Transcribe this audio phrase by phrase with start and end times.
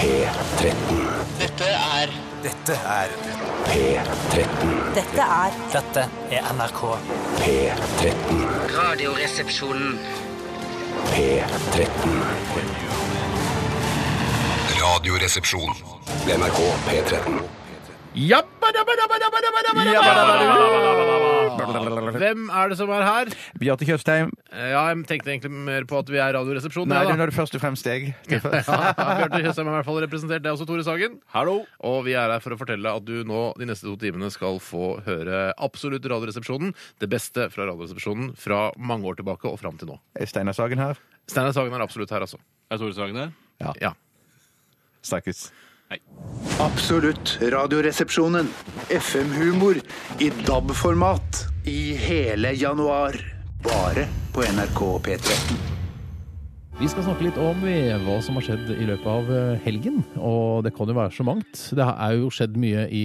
[0.00, 0.72] P13.
[1.38, 2.08] Dette er
[2.42, 3.10] Dette er
[3.66, 4.70] P13.
[4.94, 6.80] Dette er Dette er NRK.
[7.42, 8.40] P13.
[8.78, 9.98] Radioresepsjonen.
[11.12, 12.16] P13.
[14.80, 15.76] Radioresepsjon.
[16.26, 17.42] NRK P13.
[21.70, 23.30] Hvem er det som er her?
[23.60, 24.30] Bjarte Tjøstheim.
[24.52, 26.90] Eh, Ja, jeg tenkte egentlig mer på at vi er Radioresepsjonen.
[26.92, 28.10] Nei, ja, det er først og fremst deg.
[28.30, 30.42] Ja, Bjarte Tjøstheim er i hvert fall representert.
[30.44, 31.18] Det er også Tore Sagen.
[31.34, 31.56] Hallo.
[31.86, 34.58] Og vi er her for å fortelle at du nå de neste to timene skal
[34.62, 36.74] få høre absolutt Radioresepsjonen.
[37.02, 39.98] Det beste fra Radioresepsjonen fra mange år tilbake og fram til nå.
[40.18, 40.98] Er Steinar Sagen her?
[41.30, 42.40] Steinar Sagen er absolutt her, altså.
[42.70, 43.34] Er Tore Sagen der?
[43.82, 43.94] Ja.
[45.06, 45.50] Snakkes.
[46.60, 48.46] Absolutt radioresepsjonen.
[48.90, 49.80] FM-humor
[50.22, 53.18] i DAB-format i hele januar.
[53.64, 55.70] Bare på NRK P13.
[56.80, 59.98] Vi skal snakke litt om eh, hva som har skjedd i løpet av eh, helgen.
[60.16, 61.64] Og det kan jo være så mangt.
[61.76, 63.02] Det er jo skjedd mye i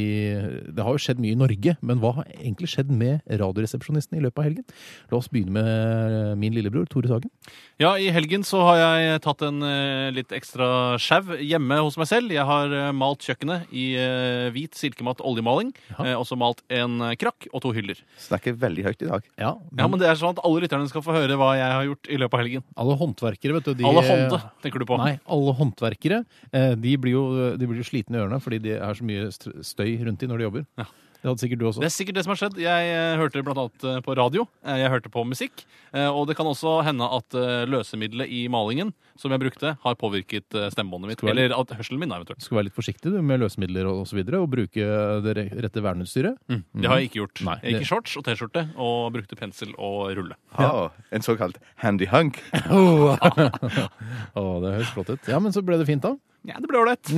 [0.72, 4.24] Det har jo skjedd mye i Norge, men hva har egentlig skjedd med Radioresepsjonisten i
[4.24, 4.68] løpet av helgen?
[5.12, 7.34] La oss begynne med min lillebror Tore Sagen.
[7.76, 12.08] Ja, i helgen så har jeg tatt en eh, litt ekstra sjau hjemme hos meg
[12.08, 12.32] selv.
[12.32, 15.74] Jeg har eh, malt kjøkkenet i eh, hvit silkematt oljemaling.
[15.92, 15.98] Ja.
[16.06, 18.00] Eh, også malt en eh, krakk og to hyller.
[18.30, 19.28] Snakker veldig høyt i dag.
[19.36, 21.84] Ja, Ja, men det er sånn at alle lytterne skal få høre hva jeg har
[21.90, 22.66] gjort i løpet av helgen.
[22.80, 23.74] Alle håndverkere, vet du.
[23.82, 25.02] De, Alle hånde, tenker du på.
[25.04, 26.22] Nei, alle håndverkere.
[26.56, 27.26] eh, De blir jo,
[27.60, 30.32] de blir jo slitne i ørene fordi det er så mye st- støy rundt de
[30.32, 30.66] når de jobber.
[30.80, 30.88] Ja.
[31.26, 31.82] Det hadde sikkert du også.
[31.82, 32.58] Det er sikkert det som har skjedd.
[32.62, 34.44] Jeg eh, hørte blant annet eh, på radio.
[34.62, 35.64] Eh, Jeg hørte på musikk.
[35.90, 39.96] eh, Og det kan også hende at eh, løsemiddelet i malingen som jeg brukte, har
[39.98, 41.24] påvirket eh, stemmebåndet mitt.
[41.26, 42.44] Være- Eller at hørselen min, da, eventuelt.
[42.44, 44.86] Du skal være litt forsiktig du, med løsemidler og, og så videre, og bruke
[45.26, 46.38] det re- rette verneutstyret.
[46.46, 47.42] Det har jeg ikke gjort.
[47.50, 50.38] Nei, jeg gikk det- i shorts og T-skjorte og brukte pensel og rulle.
[50.54, 52.38] Ah, en såkalt handy hunk.
[52.70, 55.30] Å, det høres flott ut.
[55.32, 56.14] Ja, men så ble det fint, da.
[56.46, 57.10] Ja, det ble ålreit.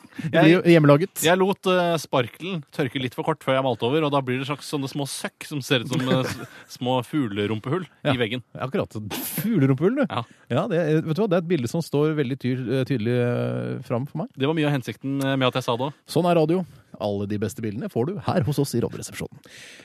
[0.72, 1.22] Hjemmelaget.
[1.24, 4.40] Jeg lot uh, sparkelen tørke litt for kort før jeg malte over, og da blir
[4.40, 6.28] det slags sånne små søkk som ser ut som uh,
[6.76, 8.14] små fuglerumpehull Ja.
[8.14, 8.44] i veggen.
[8.56, 8.96] Akkurat.
[9.42, 10.04] Fuglerumpehull, du.
[10.08, 10.66] Ja.
[10.70, 11.30] det, er- vet du hva?
[11.32, 14.32] det er et bilde som står veldig tydelig eh, fram for meg.
[14.36, 16.00] Det var mye av hensikten med at jeg sa det òg.
[16.10, 16.62] Sånn er radio.
[17.00, 19.40] Alle de beste bildene får du her hos oss i Radioresepsjonen.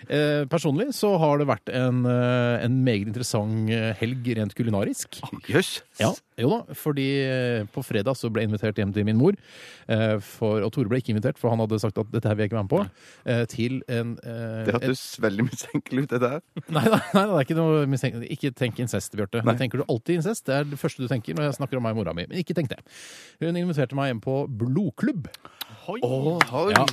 [0.10, 5.20] Eh, personlig så har det vært en, eh, en meget interessant eh, helg rent kulinarisk.
[5.48, 5.82] Jøss.
[6.02, 9.34] Ja, jo da, fordi eh, på fredag så ble jeg invitert hjem til min mor.
[9.88, 12.46] eh, For, og Tore ble ikke invitert, for han hadde sagt at dette her vil
[12.46, 12.84] jeg ikke være med på.
[13.26, 16.42] eh, Til en eh, Det hørtes veldig mistenkelig ut, dette der.
[16.78, 18.30] Nei, nei, nei, det er ikke noe mistenkelig.
[18.38, 19.42] Ikke tenk incest, Bjarte.
[19.48, 20.46] Det tenker du alltid incest.
[20.46, 22.28] Det er det første du tenker når jeg snakker om meg og mora mi.
[22.30, 22.80] Men ikke tenk det.
[23.42, 25.30] Hun inviterte meg hjem på blodklubb.
[25.88, 26.00] Oi.
[26.76, 26.86] Ja.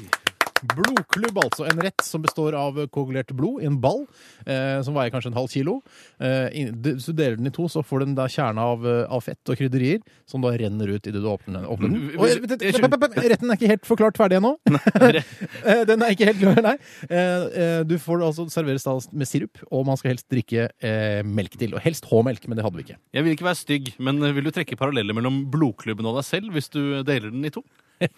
[0.64, 1.66] Blodklubb, altså.
[1.68, 4.06] En rett som består av koagulert blod i en ball,
[4.46, 5.74] eh, som veier kanskje en halv kilo.
[6.18, 8.86] Eh, du- hvis du deler den i to, så får du en da kjerne av,
[8.86, 11.66] eh, av fett og krydderier som da renner ut idet du åpner den.
[11.66, 12.18] Åpner den.
[12.18, 12.62] Og, vent,
[13.02, 14.56] vent, Retten er ikke helt forklart ferdig ennå.
[15.64, 16.78] Eh, den er ikke helt klar, nei.
[17.10, 20.70] Eh, eh, Du får det altså serveres da med sirup, og man skal helst drikke
[20.80, 21.74] eh, melk til.
[21.74, 22.96] Og helst H-melk, men det hadde vi ikke.
[23.12, 26.52] Jeg vil ikke være stygg, men vil du trekke paralleller mellom blodklubben og deg selv
[26.52, 27.62] hvis du deler den i to?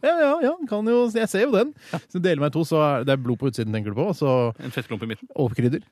[0.00, 1.74] Ja, ja, ja, kan jo, jeg ser jo den.
[1.92, 3.98] Hvis du deler meg i to, så er det er blod på utsiden, tenker du
[3.98, 4.30] på, så,
[4.64, 5.28] En fettklump i midten?
[5.36, 5.82] og krydder.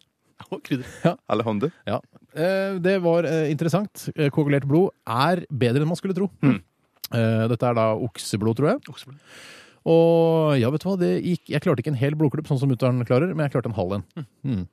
[0.52, 0.88] Og krydder.
[1.30, 1.70] Alle hånder.
[1.86, 1.98] Ja.
[2.34, 4.08] Eh, det var eh, interessant.
[4.16, 6.26] Eh, Koagulert blod er bedre enn man skulle tro.
[6.42, 8.80] Eh, dette er da okseblod, tror jeg.
[8.90, 9.20] Okseblod.
[9.92, 12.70] Og ja, vet du hva, det gikk Jeg klarte ikke en hel blodklubb, sånn som
[12.72, 14.04] mutter'n klarer, men jeg klarte en halv en.
[14.46, 14.64] Mm.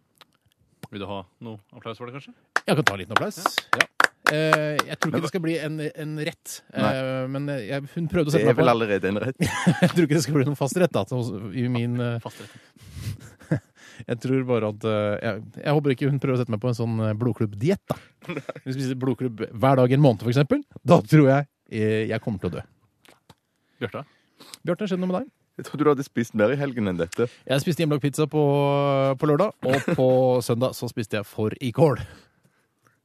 [0.90, 2.34] Vil du ha noe applaus for det, kanskje?
[2.64, 3.44] Jeg kan ta en liten applaus.
[3.78, 3.84] Ja.
[3.86, 3.99] Eh,
[4.30, 8.36] jeg tror ikke det skal bli en, en rett, eh, men jeg, hun prøvde å
[8.36, 9.48] sette meg på Det er vel allerede en rett.
[9.84, 11.06] Jeg tror ikke det skal bli noen fast rett da,
[11.58, 12.30] i min eh.
[14.08, 16.70] Jeg tror bare at eh, jeg, jeg håper ikke hun prøver å sette meg på
[16.72, 17.82] en sånn eh, blodklubbdiett.
[17.90, 17.98] da.
[18.64, 22.06] Hvis vi spiser blodklubb hver dag i en måned, for eksempel, da tror jeg eh,
[22.12, 22.64] jeg kommer til å dø.
[23.84, 24.06] Bjarte?
[24.64, 25.36] Bjarte, skjedde noe med deg?
[25.60, 27.28] Jeg trodde du hadde spist mer i helgen enn dette.
[27.28, 28.42] Jeg spiste hjemmelagd pizza på,
[29.20, 30.08] på lørdag, og på
[30.46, 32.00] søndag så spiste jeg fårikål.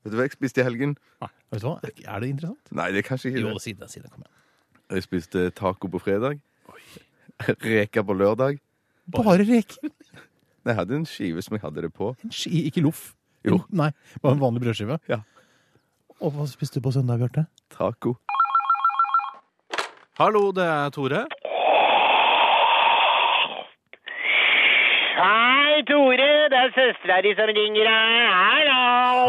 [0.05, 0.97] Vet du hva jeg spiste i helgen?
[1.23, 1.77] Nei, Vet du hva?
[1.89, 2.73] Er det interessant?
[2.77, 3.63] Nei, det er kanskje ikke Jo, det.
[3.65, 3.89] si det.
[3.91, 4.11] Si det.
[4.13, 4.33] Kom igjen.
[4.93, 6.41] Jeg spiste taco på fredag.
[7.65, 8.59] Reker på lørdag.
[9.15, 9.89] Bare reker.
[10.65, 12.13] Nei, Jeg hadde en skive som jeg hadde det på.
[12.25, 13.15] En ski, ikke loff.
[13.45, 13.59] Jo.
[13.73, 13.91] Nei,
[14.23, 14.97] bare en vanlig brødskive.
[15.09, 15.19] Ja.
[16.21, 17.47] Og hva spiste du på søndag, Bjarte?
[17.75, 18.15] Taco.
[20.21, 21.25] Hallo, det er Tore.
[25.19, 26.24] Hei, Tore.
[26.45, 27.87] Det er søstera di som ringer.
[27.89, 28.81] Hallo.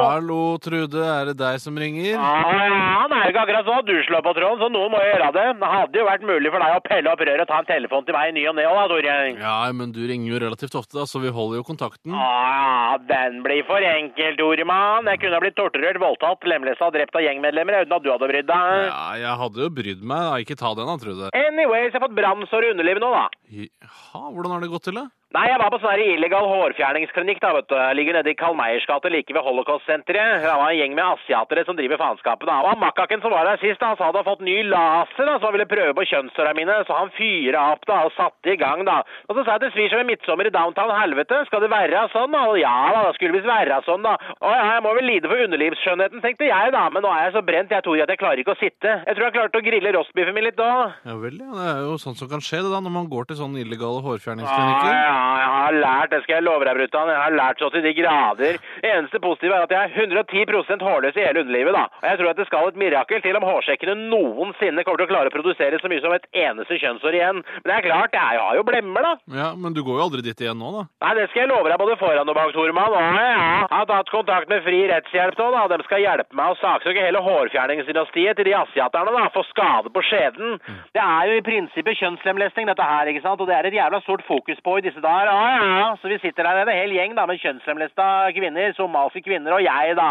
[0.03, 0.99] Hallo, Trude.
[0.99, 2.09] Er det deg som ringer?
[2.11, 4.99] Ja, ja, det er ikke akkurat sånn at du slår på tråden, så noen må
[4.99, 5.45] gjøre det.
[5.61, 8.03] Det hadde jo vært mulig for deg å pelle opp røret og ta en telefon
[8.07, 9.15] til meg i ny og ne òg, da, Tore.
[9.39, 12.11] Ja, men du ringer jo relativt ofte, da, så vi holder jo kontakten.
[12.19, 15.07] Ja, den blir for enkel, Toremann.
[15.13, 18.31] Jeg kunne ha blitt torturert, voldtatt, lemlesta og drept av gjengmedlemmer uten at du hadde
[18.33, 18.87] brydd deg.
[18.91, 20.27] Ja, jeg hadde jo brydd meg.
[20.27, 20.39] da.
[20.43, 21.31] Ikke ta den, da, Trude.
[21.31, 23.27] Anyways, jeg har fått brannsår i underlivet nå, da.
[23.55, 25.07] Ja, hvordan har det gått til, da?
[25.33, 27.75] Nei, jeg var på sånn illegal hårfjerningsklinikk, da, vet du.
[27.97, 30.43] Ligger nede i Kalmeiers gate like ved Holocaust-senteret.
[30.45, 32.59] Det var en gjeng med asiatere som driver faenskapet, da.
[32.69, 35.49] Og makkaken som var der sist, da, han hadde han fått ny laser, da, så
[35.49, 36.77] han ville prøve på kjønnshåra mine.
[36.87, 39.01] Så han fyra opp, da, og satte i gang, da.
[39.27, 41.41] Og så sa jeg det svir som en midtsommer i downtown helvete.
[41.49, 42.45] Skal det være sånn, da?
[42.53, 44.15] Og ja da, det skulle visst være sånn, da.
[44.39, 46.85] Å ja, jeg må vel lide for underlivsskjønnheten, tenkte jeg, da.
[46.93, 48.95] Men nå er jeg så brent, jeg tror at jeg klarer ikke å sitte.
[49.03, 50.71] Jeg tror jeg klarte å grille rostbiffen min litt da.
[51.03, 51.51] Ja vel, ja.
[51.59, 54.03] Det er jo sånt som kan skje, det da, når man går til sånne illegale
[54.05, 54.55] Ja,
[54.95, 57.11] ja, jeg har lært, det skal jeg love deg, Brutan.
[57.11, 58.59] Jeg har lært så til de grader.
[58.83, 61.85] Det eneste positive er at jeg er 110% hårløs i hele underlivet, da.
[62.01, 65.11] Og jeg tror at det skal et mirakel til om hårsekkene noensinne kommer til å
[65.13, 67.41] klare å produsere så mye som et eneste kjønnshår igjen.
[67.61, 69.13] Men det er klart, jeg har jo blemmer, da.
[69.39, 70.85] Ja, Men du går jo aldri dit igjen nå, da.
[71.05, 72.95] Nei, det skal jeg love deg både foran og bak, Tormann.
[72.95, 73.39] Og ja.
[73.65, 75.65] Jeg har tatt kontakt med Fri Rettshjelp nå, da.
[75.71, 80.03] De skal hjelpe meg å saksøke hele hårfjerningsdynastiet til de asiaterne, da, for skade på
[80.09, 80.59] skjeden.
[80.95, 83.41] Det er jo i prinsippet kjønnslemlesting, dette her, ikke sant?
[83.41, 85.31] Og det er et jævla stort fokus på i disse dager.
[85.31, 85.89] ja, ja.
[86.01, 89.95] Så vi sitter der en hel gjeng, da, med kjønnslemlesta kvinner, somaliske kvinner, og jeg,
[89.99, 90.09] da.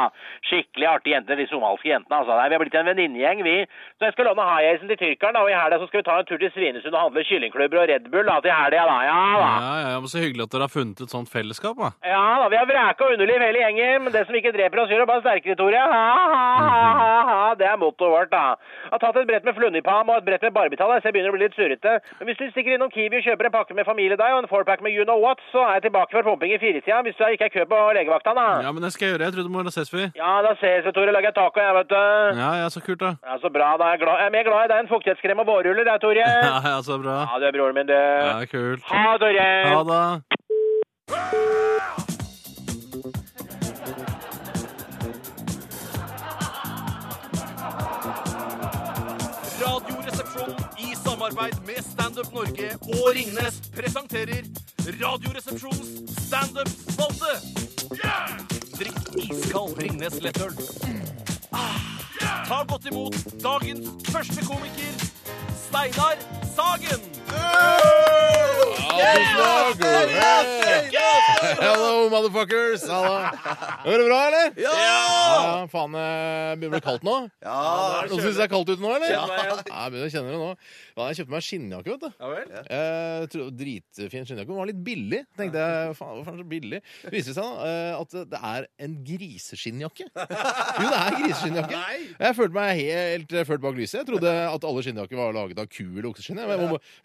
[0.49, 2.39] Skikkelig artige jenter, de somaliske jentene, altså.
[2.39, 3.57] Vi har blitt en venninnegjeng, vi.
[3.99, 6.19] Så jeg skal låne high-acen til tyrkeren, da, og i helga så skal vi ta
[6.23, 8.99] en tur til Svinesund og handle kyllingklubber og Red Bull, da, til helga, da.
[9.11, 9.51] Ja, da.
[9.65, 11.93] Ja, ja, men Så hyggelig at dere har funnet et sånt fellesskap, da.
[12.07, 15.05] Ja da, vi har vraka underliv hele gjengen, men det som ikke dreper oss, gjør
[15.05, 15.81] det bare sterkere, Tore.
[15.95, 16.03] Ha,
[16.35, 17.39] ha, ha, ha.
[17.59, 18.45] Det er mottoet vårt, da.
[18.85, 21.33] Jeg har tatt et brett med flunipam og et brett med barbital, så jeg begynner
[21.33, 21.97] å bli litt surrete.
[22.19, 24.84] Men hvis du stikker innom Kiwi og kjøper en pakke med familiedeig og en fourpack
[24.85, 27.47] med you know what, så er jeg tilbake for pumping i firetida, hvis du ikke
[27.49, 28.47] er kø på legevakta, da.
[28.67, 29.27] Ja, men det skal jeg gjøre.
[29.29, 30.03] Jeg trodde må da ses vi.
[30.21, 31.11] Ja, da ses vi, Tore.
[31.17, 32.01] Lager jeg taco, jeg, vet du.
[32.43, 33.11] Ja, ja, så kult, da.
[33.29, 33.85] Ja, Så bra, da.
[33.93, 34.17] Jeg er, glad.
[34.23, 36.27] jeg er mer glad i deg enn fuktighetskrem og vårruller, jeg, Tore.
[36.51, 37.17] Ja, ja, så bra.
[37.31, 37.97] Ja, du er broren min, du.
[37.97, 38.83] Ja, kult.
[38.93, 39.49] Ha, Tore.
[39.73, 40.05] Ha det.
[51.25, 54.45] Samarbeid med Standup Norge og Ringnes presenterer
[55.01, 57.33] Radioresepsjonens standup-spalte.
[58.77, 60.53] Drikk iskald Ringnes lettøl.
[61.53, 61.81] Ah,
[62.49, 65.05] Ta godt imot dagens første komiker,
[65.65, 66.21] Steinar
[66.57, 67.14] Sagen.
[71.55, 72.83] Hello, motherfuckers!
[72.89, 73.31] Halla.
[73.85, 74.47] Går det bra, eller?
[74.59, 75.67] Ja!
[75.71, 76.05] Faen, det
[76.59, 77.15] begynner det å bli kaldt nå?
[77.45, 77.59] Ja,
[78.11, 79.13] Noen syns det er kaldt ute nå, eller?
[79.15, 80.49] Ja, jeg begynner å kjenne det nå.
[80.97, 82.09] Ja, jeg kjøpte meg skinnjakke, vet du.
[82.25, 82.53] Ja vel?
[82.65, 84.51] Eh, tro- dritfin skinnjakke.
[84.51, 85.21] Den var litt billig.
[85.39, 86.81] Tenkte jeg, faen, den så billig?
[87.05, 90.09] Det viser seg da eh, at det er en griseskinnjakke.
[90.11, 91.83] Jo, det er griseskinnjakke.
[92.25, 94.01] Jeg følte meg helt eh, ført bak lyset.
[94.03, 96.43] Jeg trodde at alle skinnjakker var laget av ku eller okseskinn.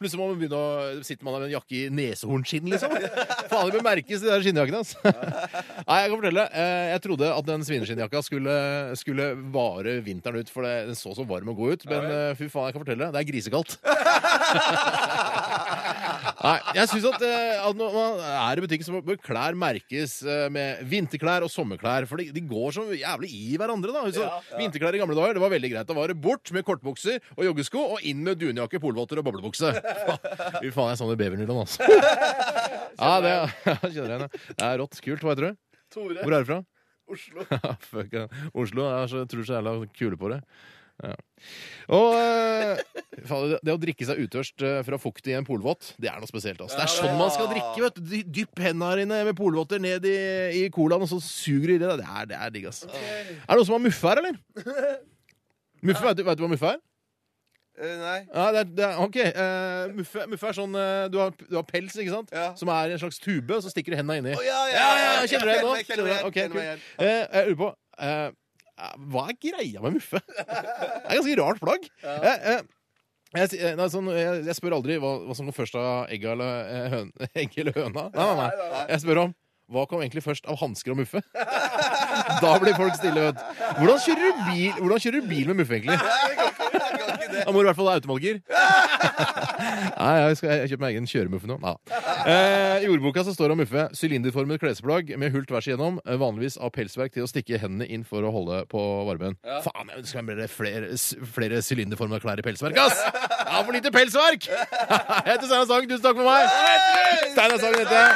[0.10, 2.90] Plutselig må man begynne å Sitter man der med en jakke i nesehornskinn, liksom?
[3.52, 4.80] Faen, det merkes, de der skinnjakkene.
[4.82, 4.98] Altså.
[5.86, 6.46] Nei, jeg kan fortelle.
[6.50, 8.56] eh, Jeg trodde at den svineskinnjakka skulle,
[8.98, 11.86] skulle vare vinteren ut, for den så så varm og god ut.
[11.94, 13.12] Men eh, fy faen, jeg kan fortelle.
[13.14, 13.78] Det er grisekaldt.
[16.40, 20.18] Nei, jeg synes at, eh, at når man er i butikken, så bør klær merkes
[20.24, 22.08] eh, med vinterklær og sommerklær.
[22.10, 23.94] For de, de går så jævlig i hverandre.
[23.96, 24.30] da så,
[24.60, 25.90] Vinterklær i gamle dager det var veldig greit.
[25.90, 29.74] Da var det bort med kortbukser og joggesko, og inn med dunjakke, polvotter og boblebukse.
[30.62, 31.88] Fy faen, jeg savner bevernylon, altså.
[33.00, 33.36] Ja, det
[33.96, 34.44] kjenner jeg.
[34.50, 35.00] Det er rått.
[35.06, 35.24] Kult.
[35.24, 35.64] Hva heter du?
[35.94, 36.20] Tore.
[36.24, 36.60] Hvor er du fra?
[37.10, 37.46] Oslo.
[38.14, 38.28] Ja.
[38.54, 38.86] Oslo.
[39.10, 40.44] Jeg tror så jævla kule på det.
[41.00, 41.14] Ja.
[41.96, 42.82] Og eh,
[43.26, 46.20] faen, det- det å drikke seg utørst eh, fra fukt i en polvott, det er
[46.20, 46.60] noe spesielt.
[46.60, 46.76] Altså.
[46.76, 47.80] Det er sånn man skal drikke.
[47.86, 48.18] vet du.
[48.40, 50.18] Dypp hendene dine med polvotter ned i,
[50.60, 51.94] i colaen, og så suger du i det.
[52.04, 52.92] Det er, det er digg, altså.
[52.92, 54.38] Er det noen som har muffe her, eller?
[55.88, 56.80] Muffe, vet du, vet du hva muffe er?
[57.80, 58.18] Uh, nei.
[58.36, 59.18] Ja, det er, det er, ok.
[59.40, 62.34] uh, muffe, muffe er sånn uh, du, har, du har pels, ikke sant?
[62.36, 62.50] Ja.
[62.60, 64.34] Som er en slags tube, og så stikker du hendene inni.
[64.36, 65.72] Oh, ja, Ja, ja, ja, kjenner du det nå?
[65.80, 67.72] Jeg lurer på
[69.12, 70.22] Hva er greia med muffe?
[70.38, 71.88] Det er et ganske rart plagg.
[72.04, 72.36] Ja.
[72.56, 72.62] eh,
[73.38, 76.10] jeg, si- eh, nei, sånn, jeg, jeg spør aldri hva, hva som kom først av
[76.10, 77.12] egget eller, eh, høn,
[77.44, 78.08] egg eller høna.
[78.16, 78.84] Nei, nei, nei.
[78.96, 79.36] Jeg spør om
[79.70, 81.22] hva kom egentlig først av hansker og muffe?
[82.44, 83.22] Da blir folk stille.
[83.30, 83.42] vet.
[83.78, 86.49] Hvordan kjører du bil, hvordan kjører du bil med muffe, egentlig?
[87.46, 88.42] Da må du i hvert fall ha automatgir.
[90.00, 91.58] Nei, jeg skal jeg kjøper meg egen kjøremuffe nå.
[91.64, 91.74] Nei.
[92.30, 96.20] Eh, I ordboka så står det om muffe sylinderformet klesplagg med hult tvers igjennom, eh,
[96.20, 99.38] vanligvis av pelsverk til å stikke hendene inn for å holde på varmen.
[99.66, 100.94] Faen, jeg ønsker meg flere,
[101.36, 101.62] flere
[102.20, 103.00] klær i pelsverk, ass!
[103.00, 104.50] Jeg har for lite pelsverk!
[104.50, 106.44] Jeg heter Steinar Sagen, tusen takk for meg!
[107.34, 108.12] Steinar Sagen heter jeg.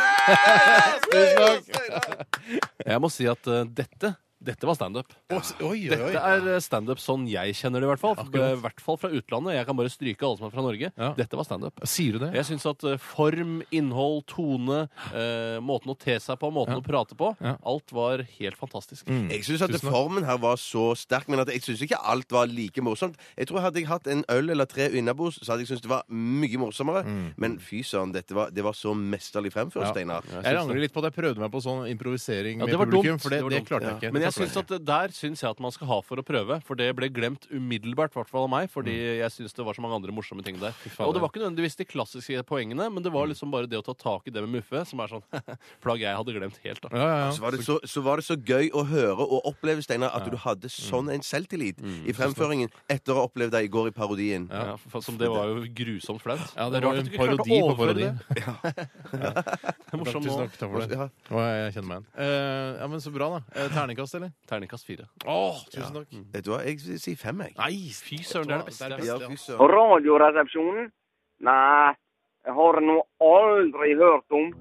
[1.14, 2.70] Tusen takk.
[2.86, 4.14] Jeg må si at uh, dette
[4.44, 5.14] dette var standup.
[5.64, 5.88] Oi.
[5.90, 8.18] Dette er eh, standup sånn jeg kjenner det, i hvert fall.
[8.34, 9.56] I hvert fall fra utlandet.
[9.56, 10.90] Jeg kan bare stryke alle som er fra Norge.
[11.00, 11.12] Ja.
[11.18, 11.80] Dette var standup.
[11.88, 12.32] Sier du det?
[12.36, 14.82] Jeg syns at eh, form, innhold, tone,
[15.14, 17.56] eh, måten å te seg på, måten å prate på, Ja.
[17.64, 19.08] alt var helt fantastisk.
[19.08, 22.30] Jeg syns at Tusen formen her var så sterk, men at jeg syns ikke alt
[22.36, 23.16] var like morsomt.
[23.38, 25.90] Jeg tror Hadde jeg hatt en øl eller tre innabords, så hadde jeg syntes det
[25.94, 27.06] var mye morsommere.
[27.40, 29.92] Men fy søren, dette var, det var så mesterlig fremført, Ja.
[29.94, 30.24] Steinar.
[30.44, 33.22] Jeg angrer litt på at jeg prøvde meg på sånn improvisering Ja, med publikum, dumt.
[33.24, 34.12] for det, Det det klarte jeg ikke.
[34.14, 36.60] Men jeg Klarte syns at der syns jeg at man skal ha for å prøve.
[36.68, 38.70] For det ble glemt umiddelbart, i hvert fall av meg.
[38.74, 40.76] Fordi jeg syns det var så mange andre morsomme ting der.
[41.04, 43.86] Og det var ikke nødvendigvis de klassiske poengene, men det var liksom bare det å
[43.86, 45.26] ta tak i det med Muffe, som er sånn
[45.84, 46.84] plagg jeg hadde glemt helt.
[46.84, 46.92] da.
[46.94, 47.32] Ja, ja, ja.
[47.38, 50.28] Så var, det så, så var det så gøy å høre og oppleve, Steinar, at
[50.30, 53.96] du hadde sånn en selvtillit i fremføringen etter å ha opplevd deg i går i
[53.96, 54.48] parodien.
[54.52, 56.44] Ja, for, som det var jo grusomt flaut.
[56.58, 57.94] Ja, det er var rart en at du ikke klarte å parodi på overføre
[58.44, 58.54] Ja.
[59.94, 60.98] er Tusen takk, for det.
[60.98, 61.08] Ja.
[61.64, 62.08] Jeg kjenner meg igjen.
[62.26, 63.42] Eh, ja, men Så bra, da.
[63.56, 64.23] Eh, terningkast, eller?
[64.50, 65.08] Terningkast fire.
[65.26, 66.18] Åh, tusen takk.
[66.34, 67.56] Vet du hva, jeg vil si fem, jeg.
[67.60, 69.08] Nei, Fy søren, det er det beste.
[69.08, 69.74] Ja, fy søren.
[69.74, 70.92] Radioresepsjonen?
[71.44, 71.94] Nei,
[72.48, 74.54] jeg har nå aldri hørt om.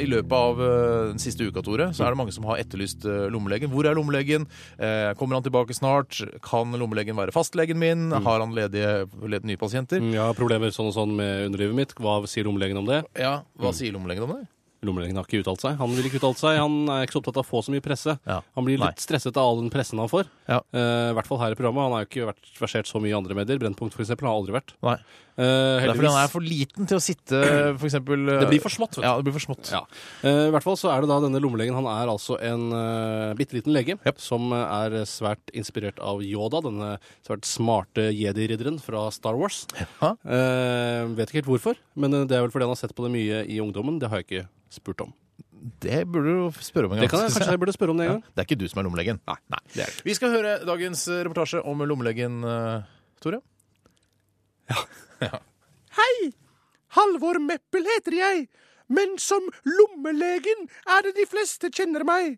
[0.00, 3.04] I løpet av eh, den siste uka, Tore, så er det mange som har etterlyst
[3.04, 3.68] eh, lommelegen.
[3.74, 4.46] Hvor er lommelegen?
[4.80, 6.16] Eh, kommer han tilbake snart?
[6.46, 8.06] Kan lommelegen være fastlegen min?
[8.24, 10.00] Har han ledige, ledige nye pasienter?
[10.00, 11.92] Mm, Jeg har problemer sånn og sånn med underlivet mitt.
[12.00, 13.02] Hva sier lommelegen om det?
[13.20, 14.46] Ja, Hva sier lommelegen om det?
[14.82, 15.76] Lommelegen har ikke uttalt seg.
[15.78, 16.56] Han vil ikke uttale seg.
[16.58, 18.16] Han er ikke så opptatt av å få så mye presse.
[18.26, 18.40] Ja.
[18.58, 18.88] Han blir Nei.
[18.90, 20.26] litt stresset av all den pressen han får.
[20.50, 20.58] Ja.
[20.74, 21.86] Uh, I hvert fall her i programmet.
[21.86, 23.60] Han har jo ikke vært versert så mye i andre medier.
[23.62, 24.74] Brennpunkt for eksempel, har aldri vært.
[24.82, 24.96] Nei.
[25.32, 27.38] Eh, Det er fordi han er for liten til å sitte,
[27.80, 29.06] for eksempel Det blir for smått, vet du.
[29.06, 29.70] Ja, det blir for smått.
[29.72, 29.80] Ja.
[30.20, 33.32] Uh, I hvert fall så er det da denne lommelegen Han er altså en uh,
[33.38, 36.90] bitte liten lege som eh, er svært inspirert av Yoda, denne
[37.24, 39.62] svært smarte jedi-ridderen fra Star Wars.
[39.78, 40.12] Ja.
[40.26, 43.12] Eh, vet ikke helt hvorfor, men det er vel fordi han har sett på det
[43.14, 43.98] mye i ungdommen.
[44.02, 45.14] Det har jeg ikke spurt om.
[45.82, 47.06] Det burde du spørre om en gang.
[47.06, 48.32] Det kan jeg kanskje jeg burde spørre om det en Ja.
[48.34, 49.20] Det er ikke du som er lommelegen.
[49.28, 50.04] Nei, det er det ikke.
[50.10, 52.82] Vi skal høre dagens reportasje om lommelegen, eh,
[55.98, 56.32] Hei!
[56.96, 58.46] Halvor Meppel heter jeg,
[58.92, 62.36] men som lommelegen er det de fleste kjenner meg.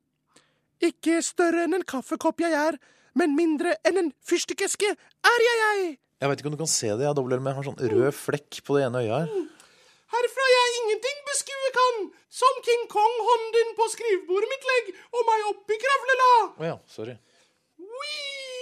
[0.85, 2.79] Ikke større enn en kaffekopp jeg er,
[3.19, 5.91] men mindre enn en fyrstikkeske er jeg jeg.
[6.23, 7.05] Jeg vet ikke om du kan se det.
[7.07, 9.45] Jeg dobbel med har sånn rød flekk på det ene øyet her.
[10.15, 12.01] Herfra jeg ingenting beskue kan,
[12.31, 16.33] som King Kong hånden på skrivebordet mitt legg, og meg oppi kravlela.
[16.55, 17.17] Å ja, sorry.
[17.83, 18.54] Wii!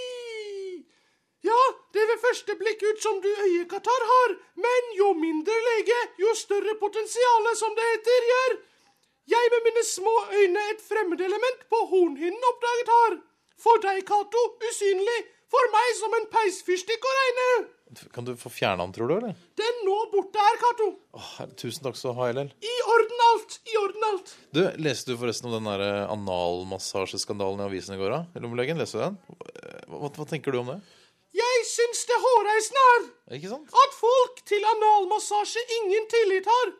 [1.43, 1.59] Ja,
[1.95, 4.35] det ved første blikk ut som du øyekatarr har,
[4.65, 8.55] men jo mindre lege, jo større potensiale, som det heter, gjør.
[9.33, 13.19] Jeg med mine små øyne et fremmedelement på hornhinnen oppdaget har.
[13.63, 15.19] For deg, Cato, usynlig.
[15.53, 17.47] For meg som en peisfyrstikk å regne.
[18.15, 19.13] Kan du få fjerne han, tror du?
[19.19, 19.35] eller?
[19.59, 20.87] Den nå borte er, Cato.
[21.19, 22.49] Åh, tusen takk skal du ha, LL.
[22.65, 24.33] I orden alt, i orden alt.
[24.55, 28.15] Du, Leste du forresten om den der eh, analmassasjeskandalen i avisen i går?
[28.15, 28.41] da?
[28.41, 29.19] Lommelegen, leste du den?
[29.91, 30.79] Hva, hva tenker du om det?
[31.33, 33.71] Jeg syns det hårreisende er Ikke sant?
[33.83, 36.73] at folk til analmassasje ingen tillit har.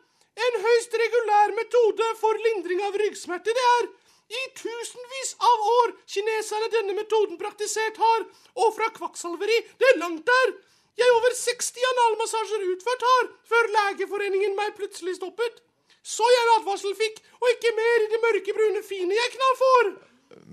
[0.46, 3.88] En høyst regulær metode for lindring av ryggsmerter det er.
[4.34, 8.24] I tusenvis av år kineserne denne metoden praktisert har,
[8.56, 10.54] og fra kvakksalveri det er langt der.
[10.98, 15.60] Jeg over 60 analmassasjer utført har, før Legeforeningen meg plutselig stoppet.
[16.04, 19.92] Så jeg en advarsel fikk, og ikke mer i det mørkebrune fine jeg knall får.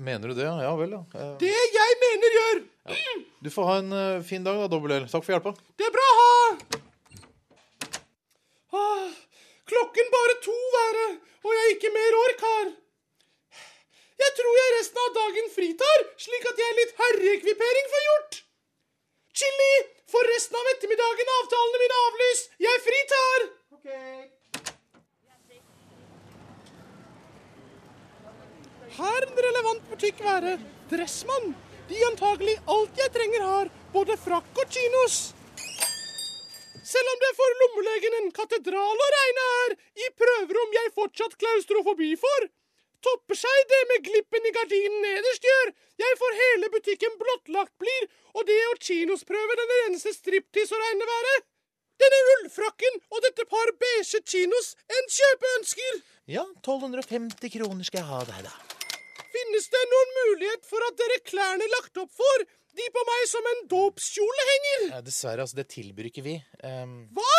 [0.09, 0.47] Mener du det?
[0.47, 1.01] Ja, vel, ja.
[1.15, 2.61] Eh, Det jeg mener gjør.
[3.39, 5.07] Du får ha en eh, fin dag, da, dobbel L.
[5.09, 5.53] Takk for hjelpa.
[5.77, 6.29] Det er bra, ha!
[8.71, 9.09] Ah,
[9.69, 11.07] klokken bare to være,
[11.45, 12.71] og jeg ikke mer ork har.
[14.21, 18.37] Jeg tror jeg resten av dagen fritar, slik at jeg litt herreekvipering får gjort.
[19.41, 19.71] Chili,
[20.11, 22.53] for resten av ettermiddagen avtalene mine avlyst.
[22.61, 23.49] Jeg fritar.
[29.01, 30.57] Her en relevant butikk være
[30.91, 31.53] Dressmann.
[31.91, 35.17] De antagelig alt jeg trenger har, både frakk og chinos.
[36.91, 42.13] Selv om det for lommelegen en katedral å regne er, i prøverom jeg fortsatt klaustrofobi
[42.21, 42.47] for,
[43.03, 45.75] topper seg det med glippen i gardinen nederst gjør.
[45.99, 51.11] Jeg får hele butikken blottlagt blir, og det å kinosprøve den eneste striptease å regne
[51.11, 51.37] være.
[52.01, 56.03] Denne ullfrakken og dette par beige chinos en kjøpeønsker.
[56.39, 58.70] Ja, 1250 kroner skal jeg ha deg, da.
[59.31, 62.45] Finnes det noen mulighet for at dere klærne lagt opp for
[62.77, 64.85] de på meg som en dåpskjolehenger.
[64.93, 66.37] Ja, Dessverre, altså, det tilbyr ikke vi.
[66.63, 67.03] Um...
[67.15, 67.35] Hva?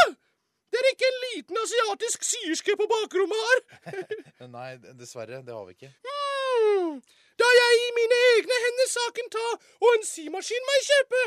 [0.72, 4.06] Det er ikke en liten asiatisk syerske på bakrommet her.
[4.56, 5.92] nei, dessverre, det har vi ikke.
[6.08, 7.02] Mm.
[7.40, 11.22] Da jeg i mine egne hender saken ta og en symaskin meg kjøpe.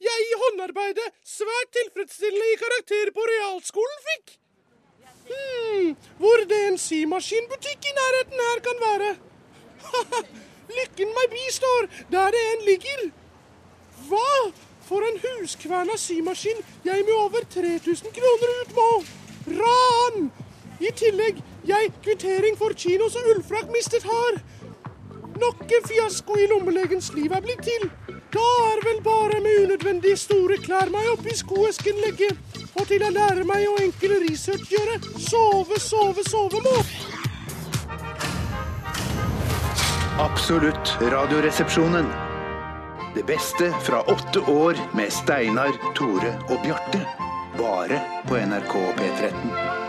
[0.00, 4.36] Jeg i håndarbeidet svært tilfredsstillende i karakter på realskolen fikk.
[5.30, 5.90] Hmm.
[6.20, 9.10] Hvor det en symaskinbutikk i nærheten her kan være.
[10.76, 13.06] Lykken meg bistår der det en ligger.
[14.08, 14.32] Hva?
[14.90, 18.90] For en huskverna symaskin jeg med over 3000 kroner ut må.
[19.60, 20.30] Ran!
[20.80, 24.40] I tillegg jeg kvittering for kinos og ullfrakk mistet har.
[25.40, 27.86] Nok en fiasko i lommelegens liv er blitt til.
[28.34, 32.30] Da er vel bare med unødvendig store klær meg oppi skoesken legge.
[32.74, 35.00] Og til å lære meg å enkel research gjøre.
[35.30, 36.76] Sove, sove, sove må.
[40.20, 42.06] Absolutt radioresepsjonen.
[43.14, 47.00] Det beste fra åtte år med Steinar, Tore og Bjarte.
[47.56, 47.96] Bare
[48.28, 49.80] på NRK P13.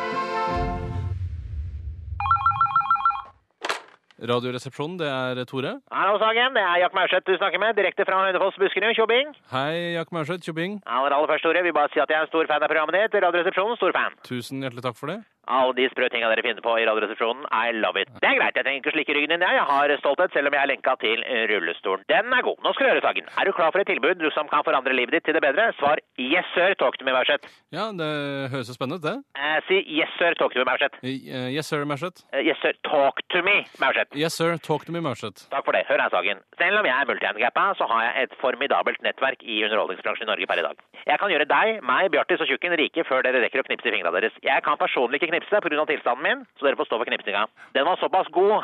[4.32, 5.74] Radioresepsjonen, det er Tore.
[5.92, 6.56] Hallo, Sagen.
[6.56, 8.94] Det er Jack Maurseth du snakker med, direkte fra Hønefoss, Buskerud.
[8.96, 9.36] Tjobbing.
[9.52, 10.80] Hei, Jack Maurseth, tjobbing.
[10.86, 12.96] Aller, aller først, Tore, vil bare si at jeg er en stor fan av programmet
[13.02, 13.20] ditt.
[13.26, 14.16] Radioresepsjonen, stor fan.
[14.24, 15.20] Tusen hjertelig takk for det.
[15.48, 18.12] Alle de sprø tinga dere finner på i Radioresepsjonen, I love it.
[18.22, 19.58] Det er greit, jeg trenger ikke å slikke ryggen din, jeg.
[19.58, 22.06] Jeg har stolthet, selv om jeg er lenka til rullestolen.
[22.12, 22.62] Den er god.
[22.62, 23.26] Nå skal du høre, Sagen.
[23.40, 25.72] Er du klar for et tilbud du som kan forandre livet ditt til det bedre?
[25.80, 26.76] Svar yes, sir.
[26.80, 27.48] Talk to me, Maurseth.
[27.74, 28.12] Ja, det
[28.54, 29.16] høres jo spennende ut, det.
[29.38, 30.36] Eh, si yes, sir.
[30.40, 31.00] Talk to me, Maurseth.
[31.02, 32.24] Uh, Yes, sir, Maurseth.
[32.34, 32.74] Uh, yes, sir.
[32.88, 34.14] Talk to me, Maurseth.
[34.16, 35.48] Yes, sir, talk to me, Maurseth.
[35.52, 35.84] Takk for det.
[35.90, 36.40] Hør her, Sagen.
[36.60, 40.48] Selv om jeg er multihandikappa, så har jeg et formidabelt nettverk i underholdningsbransjen i Norge
[40.50, 40.82] per i dag.
[41.08, 43.94] Jeg kan gjøre deg, meg, Bjartis og Tjukken rike før dere rekker å knipse i
[43.96, 44.36] fingrene deres.
[44.46, 45.86] Jeg kan personlig ikke knipse pga.
[45.86, 47.46] tilstanden min, så dere får stå for knipsinga.
[47.74, 48.62] Den var såpass god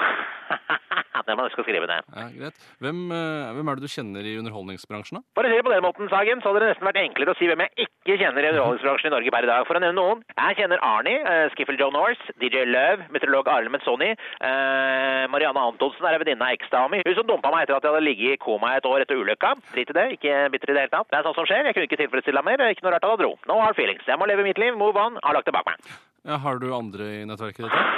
[1.18, 2.06] at den jeg skal skrive ned.
[2.14, 2.58] Ja, greit.
[2.84, 5.24] Hvem, eh, hvem er det du kjenner i underholdningsbransjen, da?
[5.36, 7.38] For å si det på den måten, Sagen, så hadde det nesten vært enklere å
[7.38, 9.66] si hvem jeg ikke kjenner i underholdningsbransjen i Norge per i dag.
[9.68, 10.24] For å nevne noen.
[10.38, 14.14] Jeg kjenner Arnie, uh, Skiffle Joe Norse, DJ Love, meteorolog Arild Menzoni.
[14.40, 17.04] Uh, Marianne Antonsen er en venninne av eksdama mi.
[17.04, 19.56] Hun som dumpa meg etter at jeg hadde ligget i koma et år etter ulykka.
[19.74, 21.12] Drit i det, ikke bitter i det hele tatt.
[21.12, 21.68] Det er sånt som skjer.
[21.68, 22.72] Jeg kunne ikke tilfredsstille meg mer.
[22.72, 23.34] Ikke noe rart at jeg dro.
[23.50, 24.06] No hard feelings.
[24.08, 24.78] Jeg må leve mitt liv.
[24.80, 25.20] Move on.
[25.26, 25.98] Har lagt det bak meg.
[26.28, 27.72] Ja, har du andre i nettverket ditt?
[27.72, 27.98] da?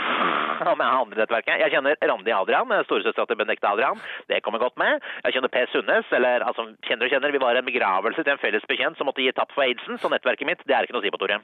[0.60, 1.62] Jeg har andre nettverket.
[1.64, 4.02] Jeg kjenner Randi Adrian, storesøstera til Benedicte Adrian.
[4.30, 5.00] Det kommer godt med.
[5.24, 7.34] Jeg kjenner Per Sundnes, eller altså, kjenner og kjenner.
[7.34, 10.12] Vi var en begravelse til en felles bekjent som måtte gi tapp for aidsen, så
[10.12, 11.40] nettverket mitt, det er ikke noe å si på, Tore.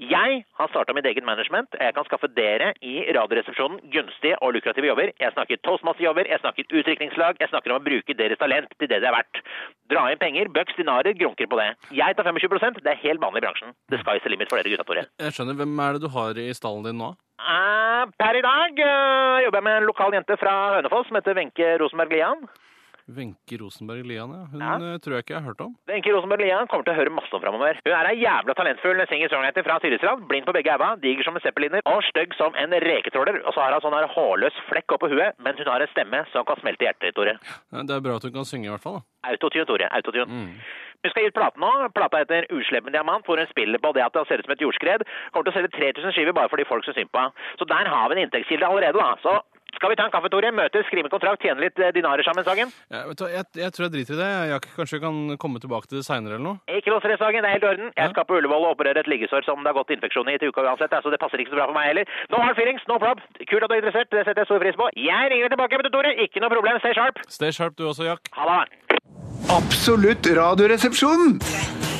[0.00, 1.74] Jeg har starta mitt eget management.
[1.80, 5.12] Jeg kan skaffe dere i Radioresepsjonen gunstige og lukrative jobber.
[5.20, 9.02] Jeg snakker toastmasterjobber, jeg snakker utdrikningslag, jeg snakker om å bruke deres talent til det
[9.02, 9.42] det er verdt.
[9.92, 11.68] Dra inn penger, bucks, dinarer, grunker på det.
[11.92, 13.76] Jeg tar 25% det er helt vanlig i bransjen.
[13.92, 15.06] The sky's the limit for dere gutta, Tore.
[15.20, 15.58] Jeg skjønner.
[15.60, 17.12] Hvem er det du har i stallen din nå?
[17.42, 21.36] Eh, per i dag eh, jobber jeg med en lokal jente fra Hønefoss som heter
[21.38, 22.44] Wenche Rosenberg Lian.
[23.08, 24.44] Wenche Rosenberg Lian, ja.
[24.52, 24.74] Hun Ja.
[24.94, 25.74] eh, tror jeg ikke jeg har hørt om.
[25.88, 27.74] Wenche Rosenberg Lian kommer til å høre masse om framover.
[27.84, 30.26] Hun er ei jævla talentfull singer-songwriter fra Tyrifstrand.
[30.28, 33.42] Blind på begge øyne, diger som en zeppeliner og stygg som en reketråler.
[33.46, 36.24] Og så har hun sånn her hårløs flekk oppå huet, men hun har en stemme
[36.32, 37.38] som kan smelte hjertet ditt, Tore.
[37.72, 39.02] Ja, Det er bra at hun kan synge, i hvert fall.
[39.02, 39.30] da.
[39.30, 39.88] Autotune, Tore.
[39.90, 40.26] Autotune.
[41.02, 41.70] Hun skal gi ut plate nå.
[41.92, 44.52] Plata heter Uslepp med diamant, hvor hun spiller på det at det ser ut som
[44.54, 45.02] et jordskred.
[45.34, 47.32] Kommer til å selge 3000 skiver bare for de folk som synd på henne.
[47.58, 49.16] Så der har vi en inntektskilde allerede, da.
[49.18, 49.42] Så
[49.76, 50.50] skal vi ta en kaffe, Tore?
[50.54, 52.72] Møtes, skrive kontrakt, tjene litt eh, dinarer sammen, Sagen?
[52.92, 54.30] Ja, vet du, jeg, jeg tror jeg driter i det.
[54.52, 56.60] Jeg, kanskje vi kan komme tilbake til det seinere eller noe?
[56.78, 57.42] Ikke noe stress, Sagen.
[57.42, 57.92] Det er helt i orden.
[57.96, 60.52] Jeg skal på Ullevål og operere et liggesår som det har gått infeksjon i til
[60.52, 62.16] uka uansett, så det passer ikke så bra for meg heller.
[62.32, 63.22] No hard feelings, no prob.
[63.42, 64.12] Kult at du er interessert.
[64.12, 64.90] Det setter jeg stor pris på.
[65.08, 66.14] Jeg ringer tilbake, vet du, Tore.
[66.26, 66.80] Ikke noe problem.
[66.84, 67.22] Stay sharp.
[67.28, 68.32] Stay sharp du også, Jack.
[68.36, 69.00] Ha det.
[69.52, 71.91] Absolutt radioresepsjon.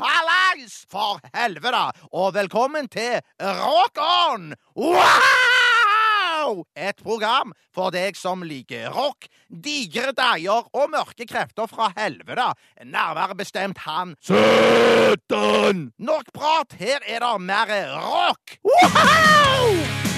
[0.00, 0.84] Hallais!
[0.90, 1.82] For helvete!
[2.12, 4.54] Og velkommen til Rock On!
[4.76, 6.64] Wow!
[6.76, 12.48] Et program for deg som liker rock, digre deiger og mørke krefter fra helvete.
[12.84, 15.90] Nærmere bestemt han Satan!
[15.98, 18.58] Nok prat, her er det mer rock!
[18.64, 20.11] Wow!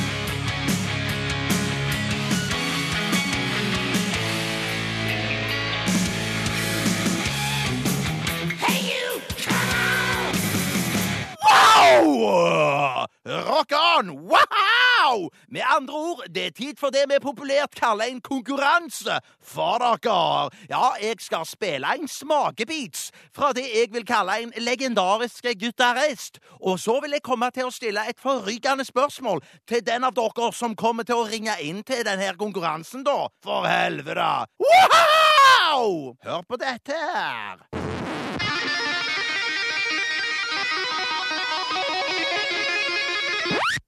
[11.75, 13.07] Wow!
[13.25, 14.09] Rock on!
[14.09, 15.31] Wow!
[15.49, 20.51] Med andre ord, det er tid for det vi populært kaller en konkurranse for dere.
[20.71, 26.39] Ja, jeg skal spille en smakebeats fra det jeg vil kalle en legendarisk gitarist.
[26.61, 30.53] Og så vil jeg komme til å stille et forrykende spørsmål til den av dere
[30.55, 33.27] som kommer til å ringe inn til denne konkurransen, da.
[33.45, 34.31] For helvete!
[34.63, 36.15] Wow!
[36.25, 38.14] Hør på dette her.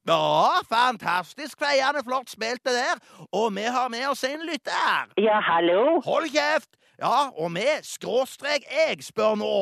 [0.06, 3.00] Ja, fantastisk feiende flott spilt det der.
[3.34, 5.08] Og vi har med oss en lytter.
[5.18, 6.00] Ja, hallo?
[6.06, 6.70] Hold kjeft!
[7.02, 9.56] Ja, og vi, skråstrek jeg, spør nå.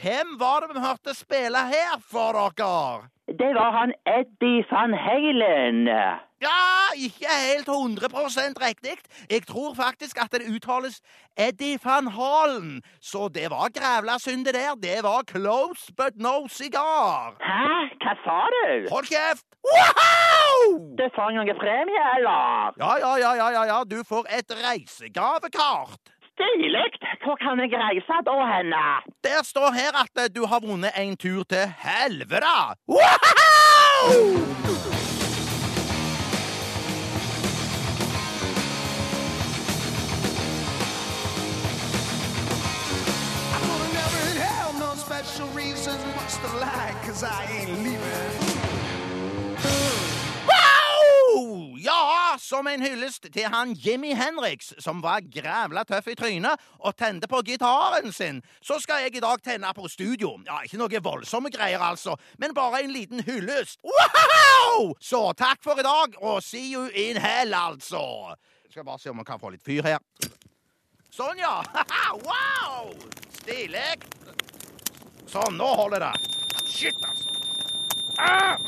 [0.00, 3.08] Hvem var det vi hørte spille her for dere?
[3.40, 5.88] Det var han Eddie van Halen.
[6.46, 6.60] Ja,
[7.06, 8.96] ikke helt 100% riktig.
[9.30, 11.00] Jeg tror faktisk at det uttales
[11.46, 12.82] Eddie van Halen.
[13.00, 14.74] Så det var grævla synd det der.
[14.82, 17.32] Det var close but no cigar.
[17.40, 17.70] Hæ?
[18.04, 18.66] Hva sa du?
[18.92, 19.46] Hold kjeft!
[19.72, 20.60] Wow!
[20.98, 22.76] Du får noen premie, eller?
[22.82, 23.78] Ja, ja, ja, ja, ja, ja.
[23.94, 26.02] Du får et reisegavekart.
[26.34, 26.90] Stilig.
[27.24, 28.84] Hvor kan jeg reise da henne?
[29.26, 32.56] Der står her at eh, du har vunnet en tur til helvete.
[32.88, 32.98] Wow!
[34.08, 34.54] Wow!
[52.44, 57.28] Som en hyllest til han Jimmy Henriks, som var grævla tøff i trynet og tente
[57.30, 60.34] på gitaren sin, så skal jeg i dag tenne på studio.
[60.46, 63.80] Ja, Ikke noe voldsomme greier, altså, men bare en liten hyllest.
[63.84, 64.92] Wow!
[65.00, 68.34] Så takk for i dag, og see you in hell, altså.
[68.64, 69.98] Jeg Skal bare se om vi kan få litt fyr her.
[71.14, 71.62] Sånn, ja.
[72.28, 72.90] wow!
[73.40, 73.94] Stilig.
[75.30, 76.14] Sånn, nå holder det.
[76.66, 77.30] Shit, altså.
[78.18, 78.58] Ah!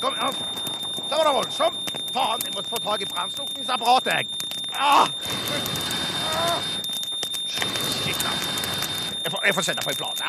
[0.00, 0.73] Kom, altså.
[0.96, 1.90] Det var da voldsomt.
[2.14, 4.24] Faen, jeg måtte få tak i brannslukningsapparatet, jeg.
[4.74, 5.08] Ah!
[6.34, 6.58] Ah!
[7.46, 8.50] Shit, altså.
[9.24, 10.24] Jeg får, jeg får sende på en plate.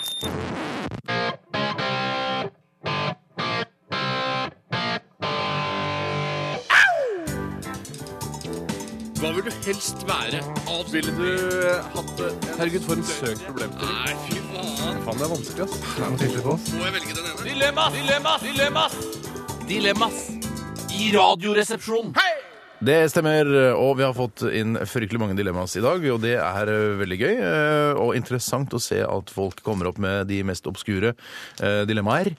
[9.20, 10.42] Hva vil du helst være?
[10.92, 11.30] Ville du
[11.96, 12.32] hatt det?
[12.58, 14.00] Herregud, for en søk problemstilling.
[14.06, 15.04] Nei, fy faen.
[15.06, 15.78] Faen, det er vanskelig, ass.
[15.82, 16.72] Det er noe tydelig på oss.
[16.78, 17.44] Må jeg velge den ene?
[17.50, 18.00] Dilemmas!
[18.00, 18.50] Dilemmas!
[18.50, 18.98] Dilemmas!
[19.68, 20.45] Dilemmas
[20.96, 22.16] i Radioresepsjonen.
[22.86, 23.48] Det stemmer,
[23.80, 27.18] og vi har fått inn fryktelig mange dilemmaer i dag, og det er eh, veldig
[27.18, 31.82] gøy eh, og interessant å se at folk kommer opp med de mest obskure eh,
[31.88, 32.34] dilemmaer.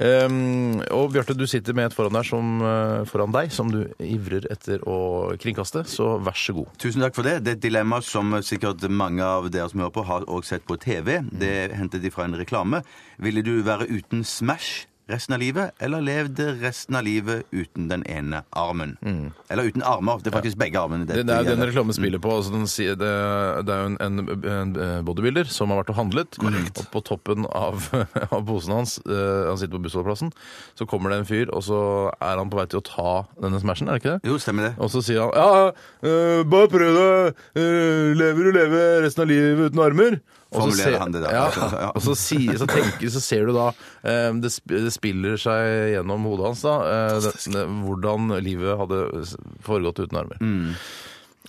[0.00, 2.64] Um, Og Bjarte, du sitter med et foran, der som,
[3.10, 6.72] foran deg som du ivrer etter å kringkaste, så vær så god.
[6.80, 7.42] Tusen takk for det.
[7.44, 10.66] Det er et dilemma som sikkert mange av dere som hører på, har også sett
[10.68, 11.18] på TV.
[11.28, 12.82] Det hentet de fra en reklame.
[13.22, 18.04] Ville du være uten Smash resten av livet, eller levd resten av livet uten den
[18.06, 18.96] ene armen?
[19.50, 20.20] Eller uten armer.
[20.22, 21.06] Det er faktisk begge armene.
[21.08, 22.30] Det, det er jo den reklamen spiller på.
[22.36, 23.10] Altså den, sier- det,
[23.66, 26.38] det er jo en, en, en bodybuilder som har vært og handlet.
[26.42, 27.88] Og på toppen av,
[28.34, 30.32] av posen hans, eh, han sitter på bussholdeplassen,
[30.78, 31.80] så kommer det en fyr, og så
[32.22, 33.12] er han på vei til å ta
[33.42, 34.30] denne smashen, er det ikke det?
[34.32, 34.74] Jo, stemmer det.
[34.82, 35.72] Og så sier han ja,
[36.06, 37.10] eh, bare prøv det.
[37.58, 40.20] Uh, lever du leve resten av livet uten armer?
[40.52, 41.36] Formulerer han det der.
[41.36, 41.46] Ja,
[41.82, 41.92] Ja.
[41.94, 43.70] og så, si, så, tenker, så ser du da
[44.04, 44.52] eh, det,
[44.94, 49.00] spiller seg gjennom hodet hans da, eh, det, det, hvordan livet hadde
[49.64, 50.42] foregått uten armer.
[50.42, 50.76] Mm.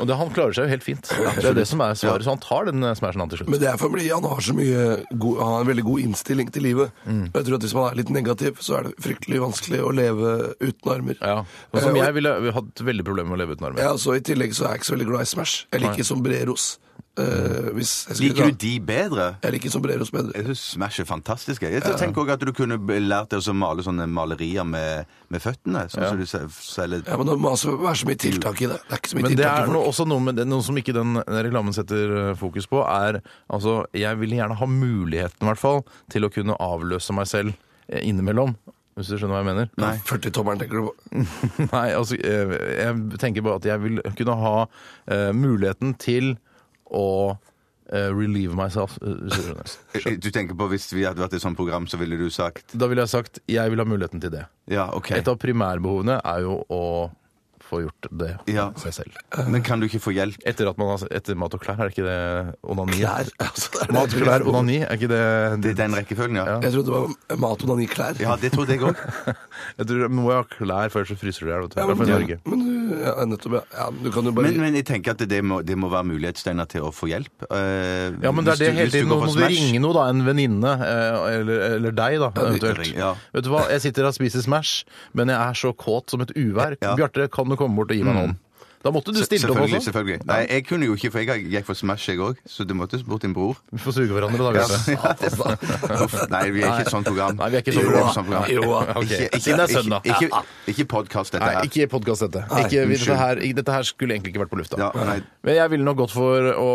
[0.02, 1.10] Og det, han klarer seg jo helt fint.
[1.38, 2.26] Det er det som er svaret.
[2.26, 3.52] Så han tar den eh, smashen han til slutt.
[3.54, 6.50] Men det er fordi han har så mye god, han har en veldig god innstilling
[6.56, 6.96] til livet.
[7.06, 7.28] Mm.
[7.28, 10.32] Jeg tror at Hvis man er litt negativ, så er det fryktelig vanskelig å leve
[10.64, 11.20] uten armer.
[11.22, 13.86] Ja, og som jeg ville hatt veldig problemer med å leve uten armer.
[13.86, 15.68] Ja, så I tillegg så er jeg ikke så veldig glad i Smash.
[15.70, 16.10] Jeg liker Nei.
[16.10, 16.68] sombreros.
[17.14, 19.26] Hvis jeg skulle Liker du de bedre?
[19.44, 20.32] Jeg liker sombreros bedre.
[20.34, 21.62] Jeg synes Smash er fantastisk.
[21.62, 25.42] Jeg Jeg tenker også at du kunne lært deg å male sånne malerier med, med
[25.44, 25.86] føttene.
[25.94, 26.10] Sånn Ja.
[26.10, 28.80] som du selger Ja, men Det må altså være så mye tiltak i det.
[28.90, 29.90] Det er ikke så mye Men det tiltak er i noe, folk.
[29.94, 33.86] også noe, med det, noe som ikke den reklamen setter eh, fokus på, er altså
[33.94, 37.54] Jeg vil gjerne ha muligheten, i hvert fall, til å kunne avløse meg selv
[37.90, 38.56] eh, innimellom.
[38.98, 39.70] Hvis du skjønner hva jeg mener?
[39.82, 39.94] Nei.
[40.06, 41.24] 40-tommeren tenker du på.
[41.74, 46.36] Nei, altså Jeg tenker bare at jeg vil kunne ha uh, muligheten til
[46.94, 47.06] å
[47.92, 48.98] eh, relieve myself.
[49.02, 49.74] eh, du skjønner.
[50.24, 52.74] Du tenker på Hvis vi hadde vært i et sånt program, så ville du sagt
[52.78, 54.46] Da ville jeg sagt jeg vil ha muligheten til det.
[54.72, 55.12] Ja, ok.
[55.18, 56.84] Et av primærbehovene er jo å
[57.74, 58.70] få gjort det Ja.
[58.80, 59.18] seg selv.
[59.50, 60.38] Men kan du ikke få hjelp?
[60.46, 63.00] Etter, at man har, etter mat og klær, er det ikke det onani?
[63.02, 63.94] Klær, altså, det det.
[63.98, 65.22] Mat, klær, onani, er ikke det
[65.64, 66.60] Det er den rekkefølgen, ja.
[66.64, 66.96] Jeg trodde det
[67.34, 68.20] var mat, onani, klær.
[68.22, 68.96] Ja, det trodde jeg òg.
[69.80, 71.68] Jeg tror Må jeg ha klær, før så fryser du i hjel.
[71.78, 72.38] Ja, I men, Norge.
[72.46, 73.62] men du, ja, nettopp, ja.
[73.78, 73.86] ja.
[74.04, 76.38] Du kan jo bare Men, men jeg tenker at det må, det må være mulighet,
[76.42, 77.48] Steinar, til å få hjelp.
[77.50, 79.10] Uh, Ja, men det er det hele tiden.
[79.10, 80.08] Nå må du ringe noe, da.
[80.12, 80.74] En venninne.
[80.84, 82.92] eh, Eller, eller deg, da, eventuelt.
[82.96, 83.14] ja.
[83.34, 84.84] Vet du hva, jeg sitter og spiser Smash,
[85.16, 86.76] men jeg er så kåt som et uvær.
[86.84, 86.94] Ja.
[87.00, 88.36] Bjarte, kan du komme bort og gi meg en hånd?
[88.84, 89.86] Da måtte du stille opp selvfølgelig, også.
[89.94, 90.26] Selvfølgelig.
[90.28, 92.36] Nei, jeg kunne jo ikke, for jeg gikk for Smash, jeg òg.
[92.46, 93.56] Så du måtte bort din bror.
[93.72, 94.92] Vi får suge hverandre, da, Ja, Bjarte.
[95.00, 97.38] ja, det var- Uff, Nei, vi er ikke et sånt program.
[97.40, 98.04] Nei, vi er ikke sånn program.
[98.04, 98.14] Jo, program.
[98.18, 98.52] sånt program.
[98.52, 99.40] Jo, ok.
[99.40, 100.04] Siden det er søndag.
[100.12, 101.70] Ikke, ikke, ikke podkast, dette Nei, her.
[101.72, 102.44] ikke podkast dette.
[102.44, 103.08] Ikke, unnskyld.
[103.08, 104.84] dette, her, ikke- dette her skulle egentlig ikke vært på lufta.
[104.84, 105.18] Ja, nei.
[105.48, 106.70] Men jeg ville nok gått for å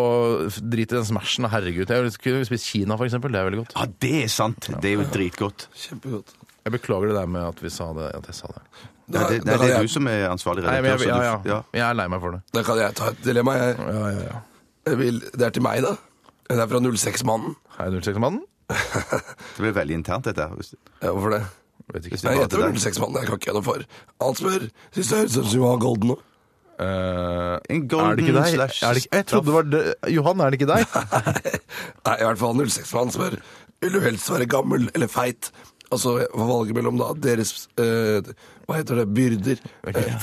[0.49, 1.45] f- drite i den smashen.
[1.53, 1.93] Herregud.
[1.93, 3.37] Jeg kunne spist Kina, for eksempel.
[3.37, 3.77] Det er veldig godt.
[3.77, 4.73] Ja, det er sant.
[4.81, 5.69] Det er jo dritgodt.
[5.77, 6.33] Kjempegodt.
[6.65, 8.65] Jeg beklager det der med at vi sa det, at jeg sa det.
[9.09, 11.49] Nei, det, nei, det er du som er ansvarlig Nei, men jeg, så ja, du-
[11.49, 11.59] ja.
[11.73, 12.43] Jeg er lei meg for det.
[12.53, 13.55] Da kan jeg ta et dilemma.
[13.57, 14.27] Jeg,
[14.91, 15.95] jeg vil, det er til meg, da.
[16.49, 17.57] Det er fra 06-mannen.
[17.79, 18.43] Hei, 06-mannen.
[18.69, 20.45] Det blir veldig internt, dette.
[21.01, 21.43] Ja, hvorfor det?
[21.95, 22.21] Vet ikke.
[22.27, 23.21] Nei, jeg heter 06-mannen.
[23.23, 23.85] Jeg kan ikke gjøre noe for.
[24.25, 26.19] Han spør Syns det høres ut som du har golden nå.
[26.79, 28.53] Uh, En er det ikke deg?
[28.55, 29.81] slash Er det ikke, jeg trodde det var det.
[30.15, 30.85] Johan, er det ikke deg?
[32.07, 33.35] Nei, i hvert fall 06-mannen spør
[33.83, 35.49] Vil du helst være gammel eller feit?
[35.89, 38.27] Altså, valget mellom da deres eh,
[38.69, 39.07] Hva heter det?
[39.17, 39.61] Byrder.
[39.89, 40.05] Okay.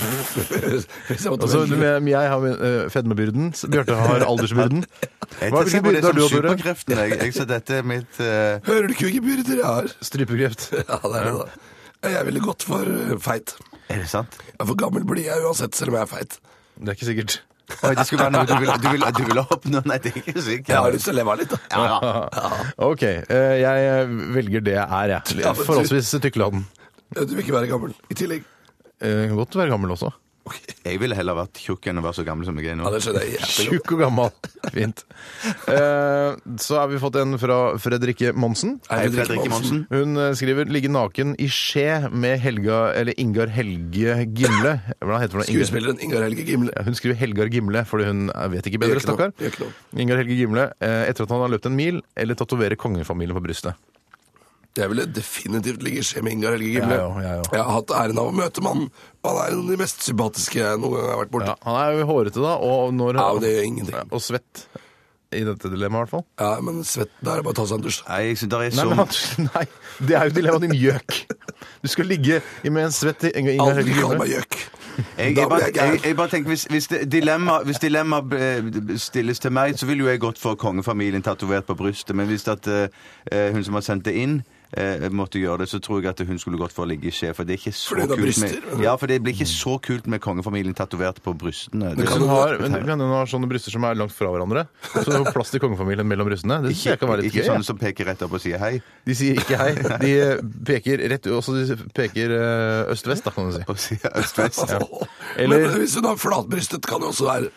[1.09, 3.53] Altså, jeg har uh, fedmebyrden.
[3.71, 4.83] Bjarte har aldersbyrden.
[5.51, 6.29] Hva hvilken byrde har du, Tore?
[6.35, 6.97] superkreften.
[6.99, 8.61] Jeg, jeg så dette er mitt uh...
[8.67, 9.95] Hører du ikke hvilke byrder jeg har?
[10.05, 10.69] Strypekreft.
[10.91, 12.11] Ja, det er det, da.
[12.15, 13.55] Jeg ville gått for eh, feit.
[13.89, 14.37] Er det sant?
[14.51, 16.37] Ja, For gammel blir jeg uansett, selv om jeg er feit.
[16.77, 17.39] Det er ikke sikkert.
[17.65, 20.19] Oi, det skulle være noe du ville du vil, du ville oppnå Nei, det er
[20.21, 20.69] ikke sikkert.
[20.69, 22.59] Jeg har lyst til å leve av litt, da.
[22.89, 23.03] OK.
[23.03, 25.39] eh, jeg velger det jeg er, jeg.
[25.41, 26.65] Ja, men du- Forholdsvis tykkeladen.
[27.15, 28.43] Du vil ikke være gammel i tillegg.
[29.01, 30.11] Eh, Godt være gammel også.
[30.85, 32.85] Jeg ville heller vært tjukk enn å være så gammel som jeg er nå.
[32.85, 33.65] Ja, det skjønner jeg jævlig.
[33.71, 34.29] Tjukk og gammel.
[34.75, 35.01] Fint.
[35.73, 38.75] Eh, så har vi fått en fra Fredrikke Monsen.
[38.91, 39.79] Hei, Fredrikke Monsen.
[39.89, 44.75] Hun eh, skriver 'ligge naken i skje med Helga, eller Ingar Helge Gimle'.
[45.01, 45.47] Hva heter hun?
[45.47, 46.71] Ingar- Skuespilleren Ingar Helge Gimle.
[46.75, 49.17] Ja, Hun skriver Helgar Gimle, fordi hun eh, vet ikke bedre, Gjør ikke noe.
[49.17, 49.35] stakkar.
[49.41, 50.01] Gjør ikke noe.
[50.05, 53.43] Ingar Helge Gimle, eh, etter at han har løpt en mil, eller tatovere kongefamilien på
[53.49, 53.73] brystet.
[54.75, 56.95] Jeg ville definitivt ligge i skje med Ingar Helge Gimle.
[56.99, 57.43] Jeg jeg.
[57.53, 58.89] Jeg har hatt æren av å møte mannen.
[59.23, 61.53] Han er en av de mest sympatiske jeg noen gang har vært borti.
[61.53, 64.11] Ja, han er jo hårete, da, og, når, Ja, det gjør ingenting.
[64.11, 64.65] Og svett.
[65.35, 66.25] I dette dilemmaet, i hvert fall.
[66.43, 68.01] Ja, men svett, da er det bare å ta seg en dusj.
[68.07, 69.65] Nei, jeg synes det er Nei, men nei,
[70.09, 71.19] det er jo dilemmaet din gjøk.
[71.81, 74.57] Du skal ligge med en svett Ingar Ingar Aldri Helge kall meg gjøk.
[74.95, 79.79] Jeg, jeg, bare, jeg jeg, bare tenker, Hvis, hvis dilemmaet dilemma, eh, stilles til meg,
[79.79, 82.15] så ville jo jeg gått for kongefamilien tatovert på brystet.
[82.15, 84.37] Men hvis at, uh, hun som har sendt det inn,
[84.71, 87.13] eh, måtte gjøre det, så tror jeg at hun skulle gått for å ligge i
[87.13, 87.33] skje.
[87.37, 89.75] For det er ikke så Fordi kult bryster, med, ja, for det blir ikke så
[89.83, 91.93] kult med kongefamilien tatovert på brystene.
[91.97, 94.65] Det, kan hun ha, men, men hun har sånne bryster som er langt fra hverandre,
[94.93, 96.61] så det er plass til kongefamilien mellom brystene.
[96.65, 97.49] Det synes jeg kan være litt ikke gøy.
[97.51, 98.73] sånne som peker rett opp og sier hei.
[99.05, 99.71] De sier ikke hei.
[100.01, 100.15] De
[100.65, 103.63] peker rett også de peker eh, øst-vest, da, kan du si.
[103.71, 104.65] Og sier øst-vest.
[104.71, 104.81] Ja.
[105.47, 107.53] Men hvis hun har flatbrystet, kan det også være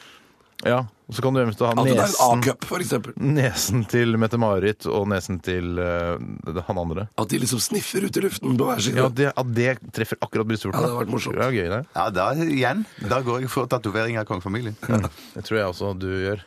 [0.67, 2.83] Ja, og så kan du eventuelt ha at er en nesen, A-cup, for
[3.23, 7.05] nesen til Mette-Marit og nesen til eh, han andre.
[7.17, 8.99] At de liksom sniffer ut i luften på hver side.
[8.99, 10.81] Ja, det, At det treffer akkurat brystvorten.
[10.81, 11.39] Ja, det hadde vært morsomt.
[11.39, 11.81] Det er gøy, det.
[11.95, 12.83] Ja, da igjen.
[13.09, 14.75] Da går jeg for tatovering av kongefamilien.
[15.39, 16.43] Det tror jeg også du gjør.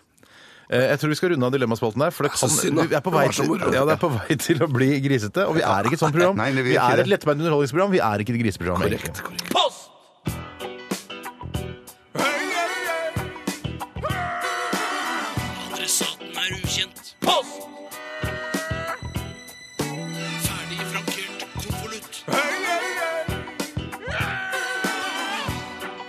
[0.71, 2.85] Eh, Jeg tror vi skal runde av Dilemmaspalten der, for det Så kan, synd, da.
[2.91, 3.71] vi er på Det vei var så til, moro.
[3.79, 5.47] ja, det er på vei til å bli grisete.
[5.47, 6.35] Og vi er ikke et sånt program.
[6.39, 7.07] Nei, vi vi er ikke er det.
[7.07, 8.83] et lettbeint underholdningsprogram, vi er ikke et griseprogram.
[8.87, 9.15] egentlig.
[9.15, 9.87] Korrekt, korrekt.
[17.31, 17.61] Post!
[19.77, 22.17] Ferdig frankert konvolutt.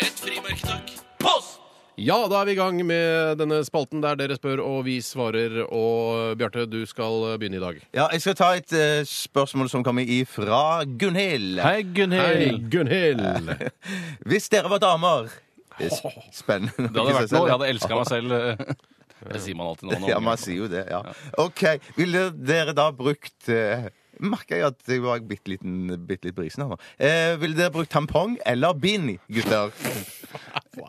[0.02, 0.90] Et frimerke, takk.
[1.22, 1.60] Post!
[2.02, 5.60] Ja, da er vi i gang med denne spalten der dere spør og vi svarer.
[5.68, 7.78] Og Bjarte, du skal begynne i dag.
[7.94, 11.62] Ja, jeg skal ta et eh, spørsmål som kommer ifra Gunhild.
[11.62, 12.66] Hei, Gunhild.
[12.72, 13.54] Gunhild!
[14.32, 15.30] Hvis dere var damer
[16.34, 16.90] Spennende.
[16.90, 17.46] Det hadde vært noe.
[17.46, 18.34] Jeg hadde elska meg selv.
[19.30, 19.98] Det sier man alltid nå.
[20.02, 20.08] nå.
[20.14, 20.86] Ja, man sier jo det.
[20.90, 21.02] ja.
[21.38, 21.64] OK.
[21.96, 23.88] Ville dere da brukt eh,
[24.22, 26.76] Merker jeg at jeg var bitte liten, bitte litt brisen her nå.
[27.02, 29.72] Eh, ville dere brukt tampong eller bind, gutter?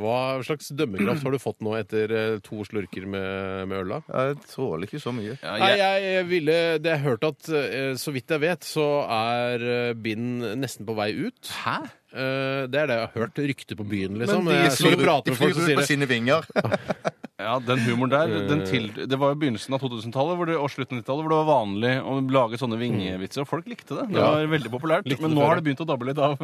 [0.00, 3.94] Hva slags dømmekraft har du fått nå etter eh, to slurker med, med øl?
[3.94, 4.00] da?
[4.26, 5.36] Jeg tåler ikke så mye.
[5.40, 8.66] Ja, Nei, jeg, jeg ville Det jeg har hørt at eh, så vidt jeg vet,
[8.66, 11.54] så er eh, bind nesten på vei ut.
[11.64, 11.78] Hæ?
[12.12, 13.40] Eh, Det er det jeg har hørt.
[13.54, 14.44] Rykte på byen, liksom.
[14.46, 15.90] Men de jeg flyr- prater de med folk som ut sier på det.
[15.94, 16.50] sine vinger.
[17.40, 21.02] Ja, den humoren der, den til, det var jo begynnelsen av 2000-tallet og slutten av
[21.02, 24.04] 90-tallet hvor det var vanlig å lage sånne vingevitser, og folk likte det.
[24.12, 24.30] Det Ja.
[24.34, 25.08] var veldig populært.
[25.08, 26.36] Likte Men nå har det begynt å dabbe litt av.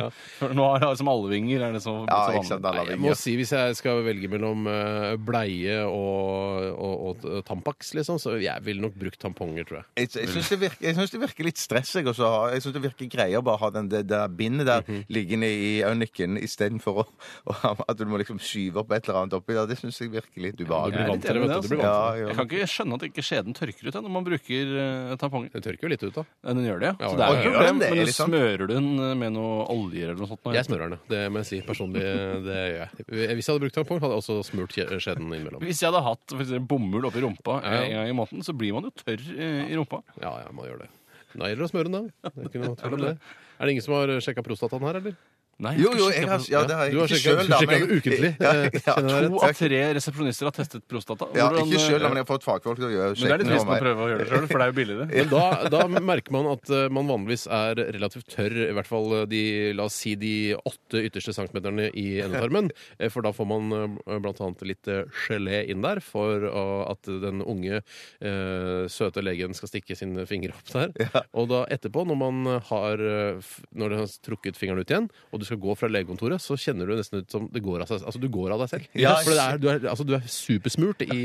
[0.56, 2.86] Nå er det liksom alle vinger er det så, Ja, så ikke sant, vanlig.
[2.86, 7.92] Nei, Jeg må si Hvis jeg skal velge mellom eh, bleie og, og, og Tampax,
[7.98, 9.86] liksom, så jeg ville nok brukt tamponger, tror jeg.
[10.06, 11.92] Jeg, jeg syns det, det virker litt stress.
[11.98, 14.82] Jeg, også, jeg synes det virker greier å bare ha den, det der bindet der
[14.86, 15.04] Mhm.
[15.10, 17.06] liggende i øynikken istedenfor
[17.88, 19.66] at du må liksom skyve opp et eller annet oppi der.
[19.66, 20.56] Det syns jeg virker litt
[20.94, 21.66] Blir vant til det, vet du.
[21.66, 22.28] Du blir vant til det.
[22.30, 25.50] Jeg kan ikke skjønne at ikke skjeden tørker ut når man bruker uh, tamponger.
[25.56, 26.24] Den tørker jo litt ut, da.
[26.46, 26.94] Ja, Den gjør det, ja.
[27.10, 27.66] Så det er ja, jo problem.
[27.66, 28.30] Den det, Men liksom?
[28.32, 30.42] smører du den eh, med noe oljer eller noe sånt?
[30.46, 30.54] nå?
[30.56, 31.10] Jeg smører den, ja.
[31.14, 31.60] Det må jeg si.
[31.66, 32.04] Personlig,
[32.46, 33.06] det gjør jeg.
[33.06, 35.64] Hvis jeg hadde brukt tampong, hadde jeg også smurt kje- skjeden innimellom.
[35.66, 37.82] Hvis jeg hadde hatt for eksempel, bomull oppi rumpa Ja, ja.
[37.86, 40.02] en gang i måneden, så blir man jo tørr eh, i rumpa.
[40.22, 40.90] Ja, ja, man gjør det.
[41.36, 42.30] Da gjelder det å smøre den, da.
[42.32, 43.16] Det er ikke noe tvil om det.
[43.56, 45.16] Er det ingen som har sjekka prostataen her, eller?
[45.58, 47.56] Nei, Jo, jo, jeg har, ja, det har jeg Du har ikke sjekket- selv, da.
[47.56, 48.94] du sjekker men- det ukentlig, Ja, eh, ja,
[49.28, 51.28] To av tre resepsjonister har testet prostata.
[51.32, 53.32] Ja, Hvordan, ikke sjøl, eh, men jeg har fått fagfolk til å gjøre Men det
[53.32, 55.06] er litt trist å prøve å gjøre det sjøl, for det er jo billigere.
[55.16, 59.14] Men da, da merker man at eh, man vanligvis er relativt tørr, i hvert fall
[59.32, 59.42] de,
[59.72, 62.68] la oss si de åtte ytterste centimeterne i endetarmen.
[63.00, 63.72] Eh, For da får man
[64.04, 67.80] eh, blant annet litt eh, gelé inn der for å- at den unge,
[68.20, 71.24] eh, søte legen skal stikke sine fingre opp der.
[71.32, 75.08] Og da etterpå, når man har eh, f- når du har trukket fingeren ut igjen,
[75.32, 77.90] og du skal gå fra legekontoret, så kjenner du nesten ut som det går av
[77.90, 78.88] seg Altså, du går av deg selv.
[78.98, 81.20] Ja, For det er, du, er, altså, du er supersmurt i,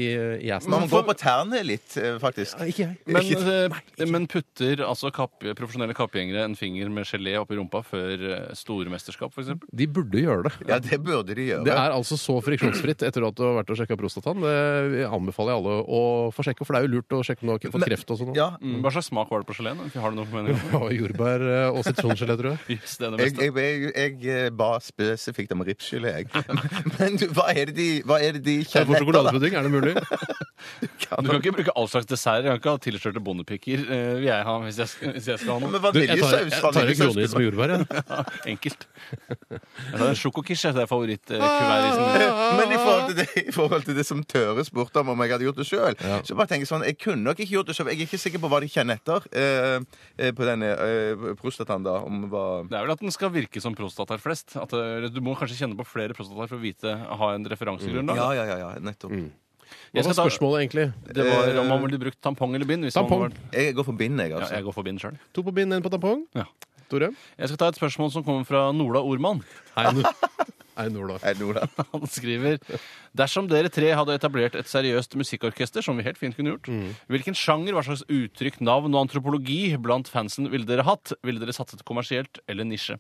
[0.48, 0.72] i assen.
[0.72, 1.90] Man går på tærne litt,
[2.22, 2.56] faktisk.
[2.58, 2.62] faktisk.
[2.72, 2.98] Ikke jeg.
[3.06, 4.08] Men, ikke.
[4.12, 8.92] men putter altså kapp, profesjonelle kappgjengere en finger med gelé oppi rumpa før eh, store
[8.94, 9.54] mesterskap, f.eks.?
[9.82, 10.54] De burde gjøre det.
[10.70, 11.66] Ja, det burde de gjøre.
[11.68, 14.42] Det er altså så friksjonsfritt etter at du har vært og sjekka prostataen.
[14.44, 16.02] Det anbefaler jeg alle å
[16.36, 18.22] få sjekke, for det er jo lurt å sjekke om du har fått kreft og
[18.22, 18.34] sånn.
[18.38, 18.50] Ja.
[18.62, 18.80] Mm.
[18.86, 19.82] Hva slags smak var det på geleen?
[19.96, 20.60] Har du noe formening?
[20.72, 22.78] Ja, Jordbær eh, og sitrongelé, tror jeg.
[22.78, 23.48] Yes, det er det Jeg, beste.
[23.48, 24.11] jeg, jeg, jeg
[24.58, 26.44] ba spesifikt om ripsgelé, jeg.
[27.00, 29.12] Men du, hva er det de, hva er det de Jeg kjenner etter?
[29.32, 29.60] da?
[29.60, 29.96] er det mulig?
[30.82, 32.48] Du kan ikke bruke all slags desserter.
[32.52, 35.40] Jeg kan ikke ha tilskjørte bondepikker eh, vil jeg ha hvis jeg, skal- hvis jeg
[35.42, 35.72] skal ha noe.
[35.72, 37.86] Men Du, jeg tar, jeg vaniljesaus tar en kronis med jordbær, jeg.
[38.12, 38.88] Ja, enkelt.
[39.52, 40.74] Jeg tar en sjokokirsje.
[40.78, 42.06] Det er favorittkuverisen.
[42.62, 45.34] Men i forhold, til det, i forhold til det som Tøre spurte om om jeg
[45.34, 45.96] hadde gjort det sjøl,
[46.28, 47.90] så bare tenker jeg sånn Jeg kunne nok ikke gjort det sjøl.
[47.92, 49.78] Jeg er ikke sikker på hva de kjenner etter eh,
[50.22, 51.98] eh, på denne eh, prostataen, da.
[52.08, 54.56] Om hva Det er vel at den skal virke som prostataer flest.
[54.62, 58.18] At du må kanskje kjenne på flere prostataer for å vite, ha en referansegrunnlag.
[58.22, 59.14] Ja, ja, ja, ja nettopp.
[59.94, 60.86] Hva var spørsmålet, egentlig?
[61.14, 62.84] Det var om man ville brukt tampong eller bind.
[62.88, 64.54] Hvis man var- Jeg går for bind, jeg, Ja, altså.
[64.56, 65.18] jeg går for bind sjøl.
[65.34, 66.26] To på bind, én på tampong.
[66.36, 66.46] Ja.
[66.90, 67.12] Tore?
[67.40, 69.44] Jeg skal ta et spørsmål som kommer fra Nola Ormann.
[69.76, 71.18] Hei, Nola.
[71.24, 71.68] Hei, da?
[71.94, 72.58] Han skriver
[73.18, 76.70] Dersom dere tre hadde etablert et seriøst musikkorkester, som vi helt fint kunne gjort,
[77.12, 81.12] hvilken sjanger, hva slags uttrykk, navn og antropologi blant fansen ville dere hatt?
[81.28, 82.96] Ville dere satset kommersielt eller nisje?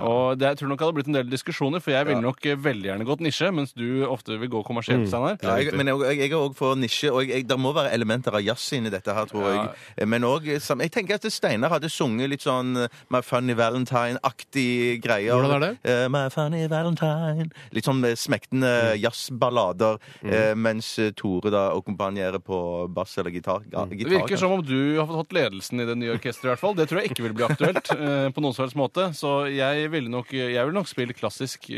[0.00, 2.58] Og det, jeg tror nok hadde blitt en del diskusjoner, for jeg ville nok eh,
[2.58, 5.38] veldig gjerne gått nisje, mens du ofte vil gå kommersielt, Steinar.
[5.44, 8.34] Ja, jeg, men jeg, jeg, er òg for nisje, og jeg, det må være elementer
[8.34, 9.54] av jazz inni dette her, tror Ja.
[9.98, 10.08] jeg.
[10.10, 15.34] Men òg Jeg tenker at Steinar hadde sunget litt sånn eh, My Funny Valentine-aktig greier.
[15.38, 15.90] Hvordan er det?
[15.90, 17.48] Eh, My Funny Valentine.
[17.74, 18.70] Litt sånn eh, smektende
[19.44, 20.58] jazzballader, mm.
[20.60, 23.60] mens eh, Tore da akkompagnerer på bass eller gitar.
[23.70, 26.44] ga- Det virker virker som om du har fått ledelsen i det nye orkesteret.
[26.44, 26.74] i hvert fall.
[26.74, 29.08] Det tror jeg ikke vil bli aktuelt eh, på noen som helst måte.
[29.14, 31.68] Så jeg ville nok, jeg vil nok spille klassisk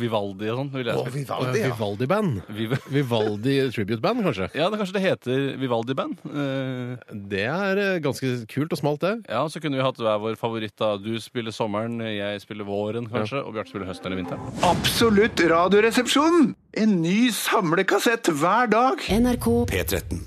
[0.00, 0.70] Vivaldi og sånn.
[0.70, 1.04] Å.
[1.10, 1.70] Vivaldi, ja.
[1.74, 2.40] Vivaldi-band.
[2.94, 4.50] Vivaldi tribute-band, kanskje?
[4.56, 6.18] Ja, det, kanskje det heter Vivaldi-band.
[6.30, 9.14] Eh, Det er ganske kult og smalt, det.
[9.28, 10.74] ja, Så kunne vi hatt hver vår favoritt.
[10.80, 10.94] da.
[11.00, 14.40] Du spiller sommeren, jeg spiller våren, kanskje, og Bjarte spiller høsten eller vinteren.
[14.66, 16.54] Absolutt radioresepsjon!
[16.72, 19.00] En ny samlekassett hver dag.
[19.10, 20.20] NRK P13.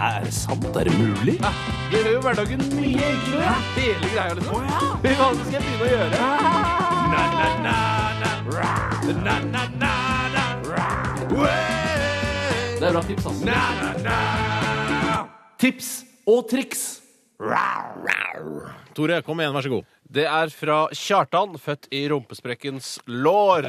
[0.00, 0.64] Er det sant?
[0.76, 1.36] Er det mulig?
[1.92, 3.52] Det gjør jo hverdagen mye enklere.
[3.76, 4.64] Hele greia, liksom.
[5.04, 6.18] Hva skal jeg begynne å gjøre?
[6.18, 7.76] Na, na, na,
[8.18, 8.32] na.
[9.20, 9.92] Na, na, na, na.
[12.80, 13.46] Det er bra tips, altså.
[13.46, 15.22] Na, na, na.
[15.62, 15.92] Tips
[16.26, 16.84] og triks.
[18.98, 19.86] Tore, kom igjen, vær så god.
[20.10, 23.68] Det er fra Kjartan, født i rumpesprekkens lår.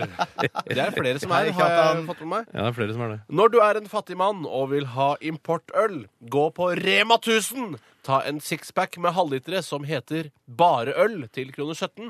[0.65, 2.47] Det er flere som er, har jeg fått med meg.
[2.49, 3.19] Ja, det er flere som er det.
[3.30, 5.99] Når du er en fattig mann og vil ha importøl,
[6.34, 7.77] gå på Rema 1000.
[8.08, 12.10] Ta en sixpack med halvlitere som heter Bare øl til kroner 17.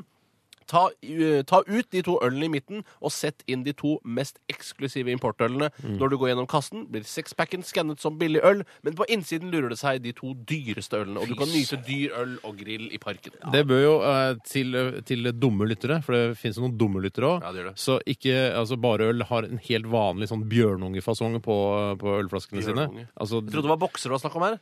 [0.72, 4.40] Ta, uh, ta ut de to ølene i midten og sett inn de to mest
[4.52, 5.68] eksklusive importølene.
[5.84, 9.72] Når du går gjennom kassen, blir sexpacken skannet som billig øl, men på innsiden lurer
[9.72, 11.20] det seg de to dyreste ølene.
[11.20, 13.36] Og du kan nyte dyr øl og grill i parken.
[13.52, 17.34] Det bør jo uh, til, til dumme lyttere, for det finnes jo noen dumme lyttere
[17.34, 17.48] òg.
[17.62, 17.74] Ja.
[17.78, 21.56] Så ikke altså Bare øl har en helt vanlig sånn bjørnungefasong på,
[22.00, 22.88] på ølflaskene sine.
[22.88, 23.10] Bjørnunge.
[23.14, 24.56] Altså, Jeg trodde det var bokser det var snakk om her.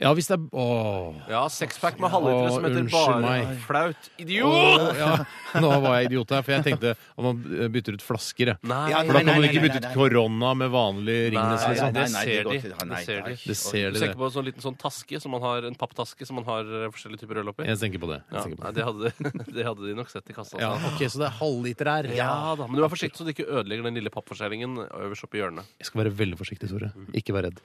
[0.00, 1.18] Ja, hvis det er Åh.
[1.30, 3.50] Ja, sexpack med halvlitere som heter unnskyld Bare meg.
[3.62, 4.08] flaut.
[4.10, 4.96] Åh, Idiot!
[4.98, 5.10] ja.
[5.62, 7.38] Nå var jeg idiot her, for jeg tenkte at man
[7.70, 8.50] bytter ut flasker.
[8.54, 8.58] jeg.
[8.66, 10.72] Nei, Ja, For da kan nei, man nei, ikke nei, bytte nei, ut korona med
[10.74, 11.92] vanlig Ringnes, Nei, liksom.
[11.94, 12.56] det nei, det ser går de.
[12.58, 12.72] ikke.
[12.74, 13.28] Det ser nei.
[13.30, 13.38] de.
[13.52, 14.20] Det ser Du de, tenker det.
[14.24, 16.88] på en sånn liten sånn taske som man har, en papptaske som man har eh,
[16.90, 17.68] forskjellige typer øl oppi?
[17.70, 18.18] Jeg tenker på det.
[18.24, 18.82] Jeg Ja, tenker på nei, det.
[18.82, 20.58] det, hadde, det hadde de nok sett i kassa.
[20.58, 20.90] Ja, altså.
[20.96, 22.10] ok, Så det er halvliter her.
[22.18, 25.38] Ja da, men du er forsiktig så du ikke ødelegger den lille pappforskjellingen øverst oppe
[25.38, 25.70] i hjørnet.
[25.78, 26.90] Jeg skal være veldig forsiktig, Tore.
[27.14, 27.62] Ikke vær redd.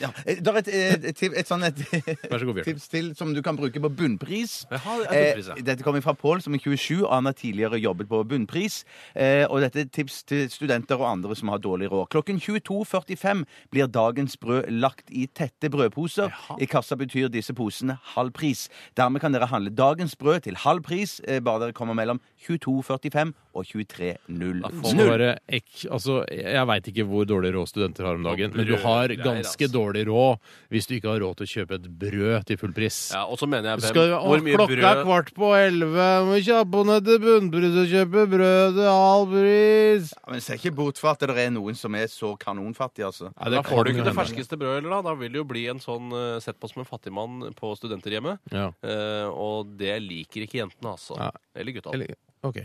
[0.00, 1.78] Ja, eh, det er et, et, et, et, et, sånn et
[2.30, 2.66] Vær så god, Bjørn.
[2.66, 4.58] tips til som du kan bruke på bunnpris.
[4.68, 5.56] Jaha, det er bunnpris, ja.
[5.56, 8.82] Eh, dette kommer fra Pål, som er 27, og han har tidligere jobbet på bunnpris.
[9.14, 12.10] Eh, og dette er tips til studenter og andre som har dårlig råd.
[12.12, 16.34] Klokken 22.45 blir dagens brød lagt i tette brødposer.
[16.60, 18.66] I kassa betyr disse posene halv pris.
[18.98, 23.32] Dermed kan dere handle dagens brød til halv pris, eh, bare dere kommer mellom 22.45
[23.56, 24.60] og 23.00.
[24.96, 28.68] Må være ek, altså, jeg veit ikke hvor dårlig råd studenter har om dagen, men
[28.68, 29.72] du har ganske altså.
[29.72, 33.00] dårlig råd hvis du ikke har råd til å kjøpe et brød til full pris.
[33.14, 36.08] Ja, og så mener jeg Skal, skal, hvor å, mye klokka er kvart på elleve,
[36.28, 40.12] må kjappe ned til bunnpris og kjøpe brød til halv pris.
[40.16, 43.32] Ja, men se ikke bort fra at det er noen som er så kanonfattige, altså.
[43.32, 45.02] da får du ikke det ferskeste brødet heller, da.
[45.10, 48.42] Da vil det jo bli en sånn eh, sett på som en fattigmann på studenterhjemmet.
[48.52, 48.70] Ja.
[48.84, 51.18] Uh, og det liker ikke jentene, altså.
[51.56, 51.94] Eller gutta.
[51.96, 52.58] Eller- Ok.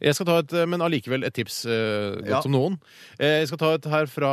[0.00, 2.40] Jeg skal ta et, eh, men allikevel et tips eh, godt Ja.
[2.44, 2.76] som noen.
[3.18, 4.30] Eh, jeg skal ta et her fra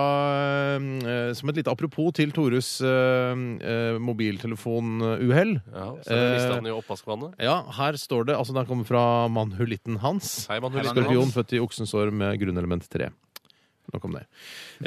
[0.75, 5.55] eh, Som et lite apropos til Tores eh, eh, mobiltelefonuhell.
[5.73, 7.36] Ja, så lista den i oppvaskvannet.
[7.41, 10.47] Ja, her står det Altså, den kommer fra manhulitten Hans.
[10.51, 13.09] Hei, manhulitten Skorpion, født i oksensår med grunnelement 3.
[13.91, 14.21] Nok om det.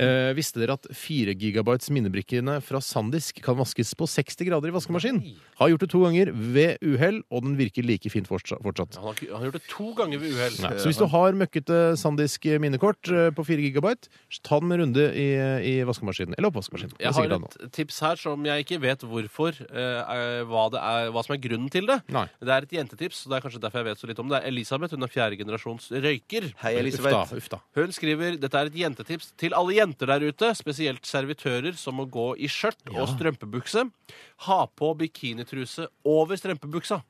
[0.00, 4.74] Eh, visste dere at 4 gigabytes minnebrikkene fra Sandisk kan vaskes på 60 grader i
[4.74, 5.18] vaskemaskin?
[5.60, 8.62] Har gjort det to ganger ved uhell, og den virker like fint fortsatt.
[8.64, 10.56] Han har, ikke- han har gjort det to ganger ved uhell.
[10.64, 14.68] Nei, så hvis du har møkkete Sandisk minnekort eh, på 4 gigabyte, så ta den
[14.68, 15.28] med runde i,
[15.60, 16.34] i vaskemaskinen.
[16.38, 16.96] Eller oppvaskmaskinen.
[16.96, 20.44] Det er Jeg sikkert har et tips her som jeg ikke vet hvorfor eh, er,
[20.48, 22.00] hva, det er, hva som er grunnen til det.
[22.08, 22.26] Nei.
[22.40, 24.40] Det er et jentetips, og det er kanskje derfor jeg vet så litt om det.
[24.40, 26.50] Det er Elisabeth, hun er fjerde generasjons røyker.
[26.62, 27.16] Hei, Elisabeth.
[27.16, 27.60] Uff da, uff da.
[27.80, 32.08] Hun skriver dette er et jentetips til alle jenter der ute, spesielt servitører som må
[32.08, 33.86] gå i skjørt og strømpebukse.
[34.48, 37.02] Ha på bikinitruse over strømpebuksa.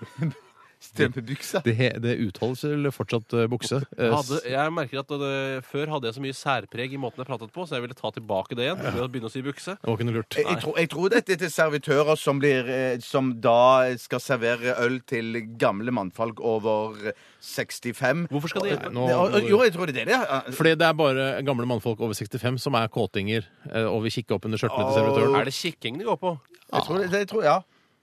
[0.80, 1.60] Strømpebukse?
[1.64, 3.82] Det, det, det utholdes eller fortsatt uh, bukse?
[3.98, 5.32] Eh, Hadde, jeg merker at det,
[5.68, 8.10] Før hadde jeg så mye særpreg i måten jeg pratet på, så jeg ville ta
[8.16, 8.80] tilbake det igjen.
[8.86, 9.74] ved å begynne å si bukse.
[9.76, 10.38] Det var ikke noe lurt.
[10.40, 13.58] Jeg, jeg, tror, jeg tror dette er til servitører som, blir, eh, som da
[14.00, 16.96] skal servere øl til gamle mannfolk over
[17.44, 18.26] 65.
[18.32, 18.92] Hvorfor skal de hjelpe?
[18.96, 20.16] nå- Det- Jo, jeg tror det er det.
[20.16, 20.40] ja.
[20.50, 23.44] Fordi det er bare gamle mannfolk over 65 som er kåtinger
[23.86, 25.36] og vil kikke opp under skjørtene til servitøren.
[25.40, 26.38] Er det kikking de går på?
[26.72, 27.60] Jeg tror, det, det tror ja.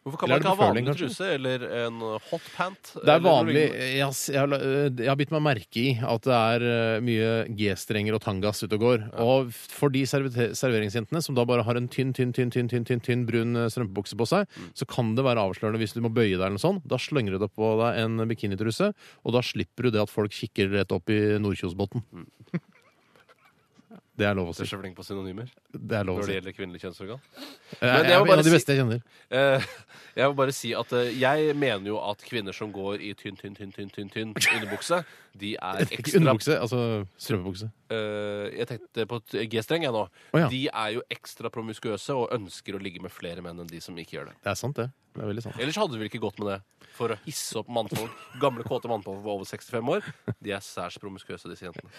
[0.07, 1.97] Hvorfor kan Eller man ikke ha vanlig truse eller en
[2.29, 2.91] hot pant?
[2.95, 7.01] Det er vanlig jeg, har- jeg, har, bitt meg merke i at det er eh,
[7.03, 9.03] mye G-strenger og tangas ute og går.
[9.19, 13.03] Og for de serveringsjentene som da bare har en tynn, tynn, tynn, tynn, tynn, tynn,
[13.03, 16.37] tynn brun eh, strømpebukse på seg, så kan det være avslørende hvis du må bøye
[16.37, 16.87] deg eller noe sånt.
[16.87, 18.93] Da slenger du deg på deg en bikinitruse,
[19.27, 22.07] og da slipper du det at folk kikker rett opp i Nordkjosbotn.
[24.18, 24.63] Det er lov å si.
[24.63, 24.74] Du er si.
[24.74, 27.20] så flink på synonymer Det er lov å når det gjelder kvinnelig kjønnsorgan.
[27.22, 29.01] Jeg, Men jeg, jeg må er en bare av de si- beste jeg kjenner.
[29.30, 29.68] Eh,
[30.18, 33.38] jeg må bare si at eh, jeg mener jo at kvinner som går i tynn,
[33.38, 35.03] tynn, tynn, tynn, tynn, tynn underbukse,
[35.38, 36.82] de er Ikke ekstra underbukse, altså
[37.22, 37.70] strømpebukse.
[37.93, 39.22] Eh, jeg tenkte på
[39.53, 40.03] G-streng, jeg nå.
[40.09, 40.49] Å, ja.
[40.49, 43.93] De er jo ekstra promiskuøse og ønsker å ligge med flere menn enn de som
[44.01, 44.38] ikke gjør det.
[44.41, 44.89] Det er sant, det.
[45.13, 45.61] Det er veldig sant.
[45.61, 48.89] Ellers hadde vi vel ikke gått med det for å hisse opp mannfolk, gamle, kåte
[48.89, 50.09] mannfolk på over 65 år.
[50.41, 51.93] De er særs promiskuøse, disse jentene.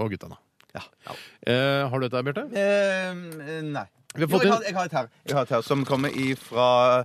[0.00, 0.38] Og gutta, da.
[0.74, 2.44] Eh, har du et der, Bjarte?
[2.52, 3.86] Eh, nei.
[4.14, 5.08] Vi har Jo, fått jeg, har, jeg har et her.
[5.26, 7.04] Jeg har et her som kommer ifra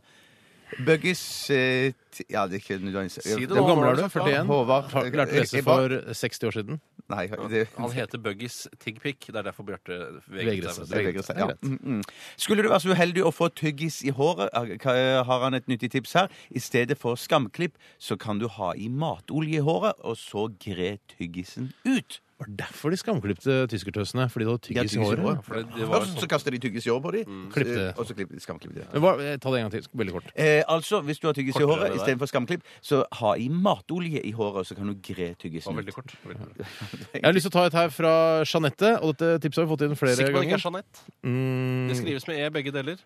[0.86, 1.22] Buggies
[1.53, 4.01] eh, ti- Ja, det er ikke nødvendigvis Si det Hvor gammel er du?
[4.01, 4.45] har du sagt 41?
[4.49, 4.89] Håvard.
[4.91, 6.80] Har- Lærte å lese Jeg- for 60 år siden?
[7.07, 9.28] Nei, det, Han heter Buggies Tigpick.
[9.28, 9.93] Det er derfor Bjarte
[10.28, 10.88] Vegrer vegret seg.
[10.88, 10.89] seg.
[10.89, 11.47] Det er greit, ja.
[11.61, 12.03] Mm, mm.
[12.36, 15.91] Skulle du være så uheldig å få tyggis i håret, eh, har han et nyttig
[15.91, 16.28] tips her.
[16.51, 20.97] I stedet for skamklipp, så kan du ha i matolje i håret, og så gre
[21.13, 22.22] tyggisen ut.
[22.36, 24.25] Var det derfor de skamklipte tyskertøsene?
[24.27, 25.43] Fordi de hadde Ja, tyggis i håret?
[25.45, 27.45] For det, det var Først så sånn, kaster de tyggis i håret på dem, Mm.
[27.53, 27.86] Klippte.
[27.97, 28.73] og så klipper de skamklipp.
[28.75, 28.88] det.
[28.91, 29.88] Men hva, eh, ta det en gang til.
[29.95, 30.27] Veldig kort.
[30.36, 32.03] Eh, altså, hvis du har tyggis i Kortere håret det der.
[32.03, 35.71] istedenfor skamklipp, så ha i matolje i håret, og så kan du gre det tyggisen
[35.71, 35.86] var ut.
[35.86, 36.11] veldig kort.
[36.27, 36.67] Veldig kort.
[37.15, 39.71] Jeg har lyst til å ta et her fra Jeanette, og dette tipset har vi
[39.77, 40.59] fått inn flere Sikker på at det ikke ganger.
[40.59, 40.99] er Jeanette?
[41.23, 42.97] Mm, Det skrives med E, begge deler.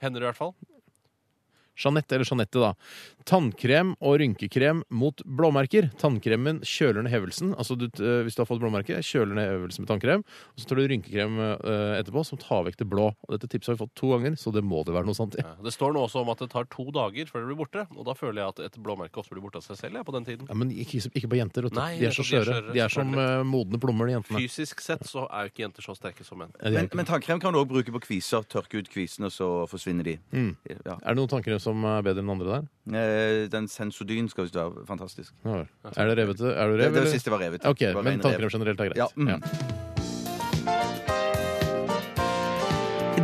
[0.00, 0.54] Hender det i hvert fall.
[1.76, 2.72] Jeanette eller Jeanette, da.
[3.26, 5.88] Tannkrem og rynkekrem mot blåmerker.
[5.98, 7.54] Tannkremen kjøler ned hevelsen.
[7.58, 10.22] Altså du, eh, Hvis du har fått blåmerke, kjøler ned hevelsen med tannkrem.
[10.54, 13.08] Og så tar du rynkekrem eh, etterpå som tar vekk det blå.
[13.26, 15.34] Og Dette tipset har vi fått to ganger, så det må det være noe sant
[15.36, 15.42] i.
[15.42, 17.86] Ja, det står nå også om at det tar to dager før det blir borte.
[17.96, 19.98] Og da føler jeg at et blåmerke også blir borte av seg selv.
[20.00, 20.46] ja, på den tiden.
[20.48, 21.66] Ja, men ikke, ikke på jenter.
[21.76, 22.54] Nei, de er så de er skjøre.
[22.62, 24.42] skjøre, De er som eh, modne plommer, de jentene.
[24.46, 26.54] Fysisk sett så er jo ikke jenter så sterke som menn.
[26.62, 28.46] Men, men tannkrem kan du òg bruke på kviser.
[28.46, 30.16] Tørke ut kvisene, så forsvinner de.
[30.32, 30.52] Mm.
[30.86, 30.96] Ja.
[31.02, 32.66] Er det noen tanker som er bedre enn andre der?
[32.96, 35.34] Eh, Den Sensodyn skal visst være fantastisk.
[35.44, 35.68] Ja, vel.
[35.96, 36.54] er det revete?
[36.54, 37.10] Er du Det, rev, det eller?
[37.18, 37.66] siste var revet.
[37.66, 38.38] Ok, Det var Men ren rev.
[38.38, 38.96] tannkrem generelt er greit.
[38.96, 39.42] Ja, mm.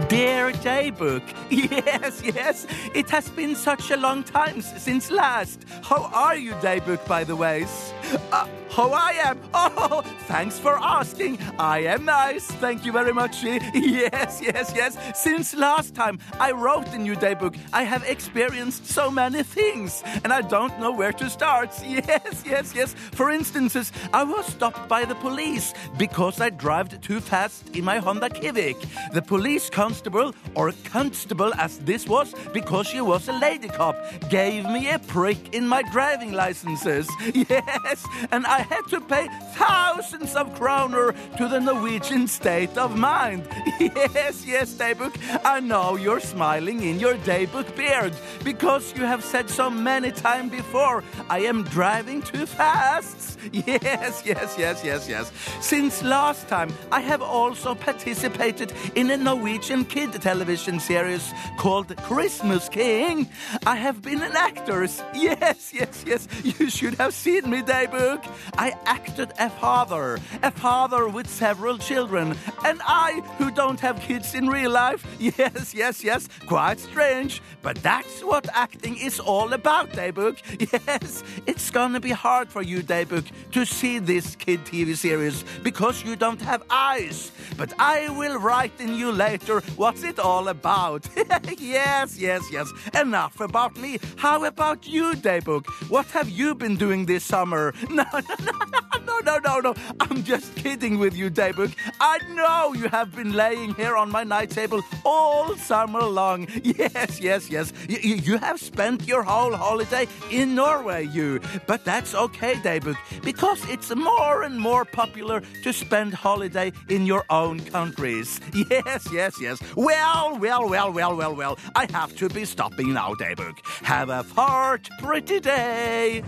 [0.09, 5.65] Dear Daybook, yes, yes, it has been such a long time s- since last.
[5.83, 7.93] How are you, Daybook, by the ways?
[8.31, 9.39] Uh, how I am?
[9.53, 11.39] Oh, thanks for asking.
[11.59, 12.47] I am nice.
[12.47, 13.43] Thank you very much.
[13.75, 14.97] Yes, yes, yes.
[15.15, 20.33] Since last time I wrote the new Daybook, I have experienced so many things, and
[20.33, 21.71] I don't know where to start.
[21.93, 22.95] Yes, yes, yes.
[23.13, 27.99] For instance, I was stopped by the police because I drove too fast in my
[27.99, 28.77] Honda Civic.
[29.13, 33.97] The police constable or constable, as this was, because she was a lady cop,
[34.31, 37.09] gave me a prick in my driving licenses.
[37.53, 43.47] Yes, and I had to pay thousands of kroner to the Norwegian state of mind.
[43.81, 48.13] Yes, yes, Daybook, I know you're smiling in your Daybook beard
[48.45, 53.32] because you have said so many times before, I am driving too fast.
[53.53, 55.33] Yes, yes, yes, yes, yes.
[55.61, 62.69] Since last time, I have also participated in a Norwegian kid television series called Christmas
[62.69, 63.29] King.
[63.67, 64.83] I have been an actor.
[65.15, 66.29] Yes, yes, yes.
[66.43, 68.25] You should have seen me, Daybook.
[68.57, 74.35] I acted a father, a father with several children, and I, who don't have kids
[74.35, 75.05] in real life.
[75.39, 76.29] Yes, yes, yes.
[76.47, 80.39] Quite strange, but that's what acting is all about, Daybook.
[80.73, 86.05] Yes, it's gonna be hard for you, Daybook, to see this kid TV series because
[86.05, 87.33] you don't have eyes.
[87.57, 91.09] But I will write in you later what's it all about.
[91.59, 92.71] yes, yes, yes.
[92.95, 93.99] Enough about me.
[94.17, 95.67] How about you, Daybook?
[95.91, 97.73] What have you been doing this summer?
[97.93, 99.75] No, no, no, no, no, no, no.
[100.01, 101.75] I'm just kidding with you, Daybook.
[102.01, 106.49] I know you have been laying here on my night table all summer long.
[106.65, 107.73] Yes, yes, yes.
[107.89, 111.41] You, you, you have spent your whole holiday in Norway, you.
[111.67, 117.25] But that's okay, Daybook, because it's more and more popular to spend holiday in your
[117.31, 118.41] own countries.
[118.73, 119.59] Yes, yes, yes.
[119.77, 121.59] Well, well, well, well, well, well.
[121.75, 123.59] I have to be stopping now, Daybook.
[123.83, 126.23] Have a fart pretty day.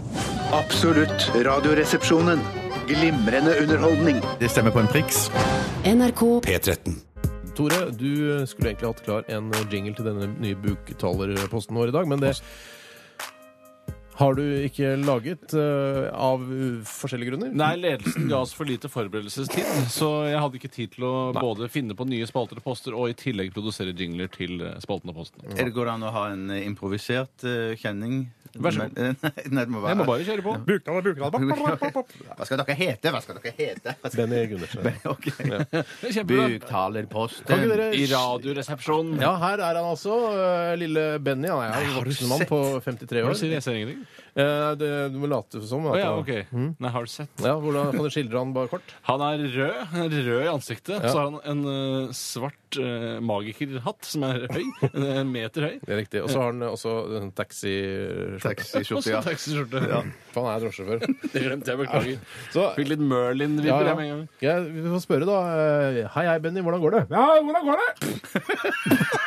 [0.53, 2.41] Absolutt radioresepsjonen.
[2.87, 4.21] Glimrende underholdning.
[4.39, 5.31] Det stemmer på en priks.
[5.85, 6.95] NRK P13.
[7.55, 12.09] Tore, du skulle egentlig hatt klar en jingle til denne nye buktalerposten vår i dag,
[12.11, 12.35] men det
[14.15, 16.45] har du ikke laget eh, av
[16.87, 17.51] forskjellige grunner?
[17.59, 21.67] Nei, ledelsen ga oss for lite forberedelsestid, så jeg hadde ikke tid til å både
[21.73, 25.23] finne på nye spalter og poster og i tillegg produsere jingler til eh, spaltene og
[25.25, 25.51] postene.
[25.59, 28.25] Er det går det an å ha en eh, improvisert eh, kjenning?
[28.55, 28.99] Vær så god.
[29.03, 29.17] Men-
[29.51, 30.53] Nei, det må være Jeg må bare kjøre på.
[30.69, 31.33] Buktaler, Bukdal.
[32.39, 33.11] Hva skal dere hete?
[33.11, 33.95] Hva skal dere hete?
[34.15, 34.87] Benny Gundersen.
[35.11, 35.27] Ok.
[36.15, 36.45] Kjempebra.
[36.53, 37.49] Buktalerposten.
[37.49, 39.19] Kan ikke dere- I Radioresepsjonen.
[39.25, 40.21] Ja, her er han altså.
[40.39, 41.51] eh, Lille Benny.
[41.51, 43.39] Han er jo en voksen mann på 53 Hva år.
[43.43, 43.59] sier jeg?
[43.59, 44.04] Jeg ser ingenting.
[44.35, 45.85] Eh, det, du må late som.
[45.87, 46.51] Å at ja, han- ok.
[46.51, 46.69] Mm.
[46.83, 47.31] Nei, har du sett?
[47.45, 48.95] Ja, hvordan Kan du skildre han bare kort?
[49.09, 49.81] Han er rød.
[49.93, 50.97] Han er rød i ansiktet.
[50.99, 51.09] Ja.
[51.13, 54.65] Så har han en eh, svart uh, magikerhatt som er høy.
[55.15, 55.75] En meter høy.
[55.85, 56.23] Det er riktig.
[56.25, 58.43] Og så har han også en taxiskjorte.
[58.43, 59.21] Taxiskjorte, ja.
[59.21, 59.85] Også taxiskjorte.
[59.91, 60.01] Ja.
[60.35, 61.05] For han er drosjesjåfør.
[61.35, 62.41] Det glemte jeg, beklager.
[62.55, 64.25] Så, Fikk litt Merlin-vibber ja, jeg med en gang.
[64.45, 65.39] Ja, vi får spørre, da.
[65.55, 66.65] Eh, Hei, hei, Benny.
[66.65, 67.05] Hvordan går det?
[67.15, 69.21] Ja, hvordan går det?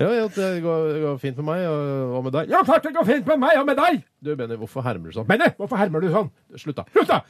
[0.00, 1.62] ja, ja, det går, det går fint med meg.
[1.68, 2.52] Og, hva med deg?
[2.52, 4.02] Ja, klart det går fint med meg og med deg!
[4.24, 5.28] Du, Benny, hvorfor hermer du sånn?
[5.28, 6.30] Benny, hvorfor hermer du sånn?
[6.56, 6.86] Slutt, da.
[6.94, 7.22] Slutt, da!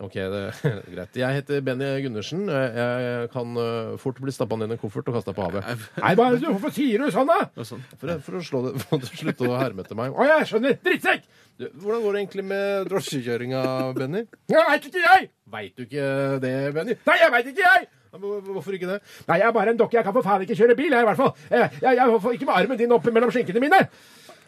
[0.00, 1.18] Ok, det er greit.
[1.18, 2.46] Jeg heter Benny Gundersen.
[2.48, 5.66] Jeg kan eh, fort bli stappa ned i en koffert og kasta på havet.
[5.98, 7.50] Nei, bare, du, Hvorfor sier du sånn, da?
[7.58, 10.14] For, for å slå det, for å slutte å herme etter meg.
[10.14, 10.78] Å, jeg skjønner!
[10.86, 11.28] Drittsekk!
[11.60, 13.62] Du, hvordan går det egentlig med drosjekjøringa,
[13.98, 14.24] Benny?
[14.48, 15.32] Jeg veit ikke, jeg!
[15.50, 16.10] Veit du ikke
[16.46, 16.96] det, Benny?
[17.10, 17.90] Nei, jeg veit ikke, jeg!
[18.10, 19.00] Hvorfor ikke det?
[19.28, 19.98] Nei, jeg er bare en dokke.
[19.98, 21.34] Jeg kan for faen ikke kjøre bil, jeg, i hvert fall.
[21.50, 23.84] Jeg, jeg, jeg får ikke med armen din opp mellom skinkene mine.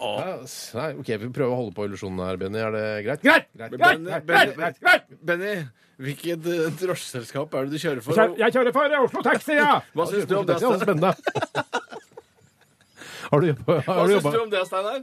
[0.02, 0.34] Ja,
[0.74, 2.58] nei, OK, vi prøver å holde på illusjonen her, Benny.
[2.58, 3.22] Er det greit?
[3.22, 3.46] Greit!
[3.54, 5.20] greit, greit, Benny, greit, Benny, greit, greit, greit.
[5.30, 5.52] Benny,
[6.02, 8.18] hvilket eh, drosjeselskap er det du kjører for?
[8.40, 9.76] Jeg, kjører for Oslo Taxi, ja!
[9.94, 11.14] Hva syns du om det, Det er spennende.
[13.32, 14.98] Har du jobba Hva har du syns du om det, Steinar?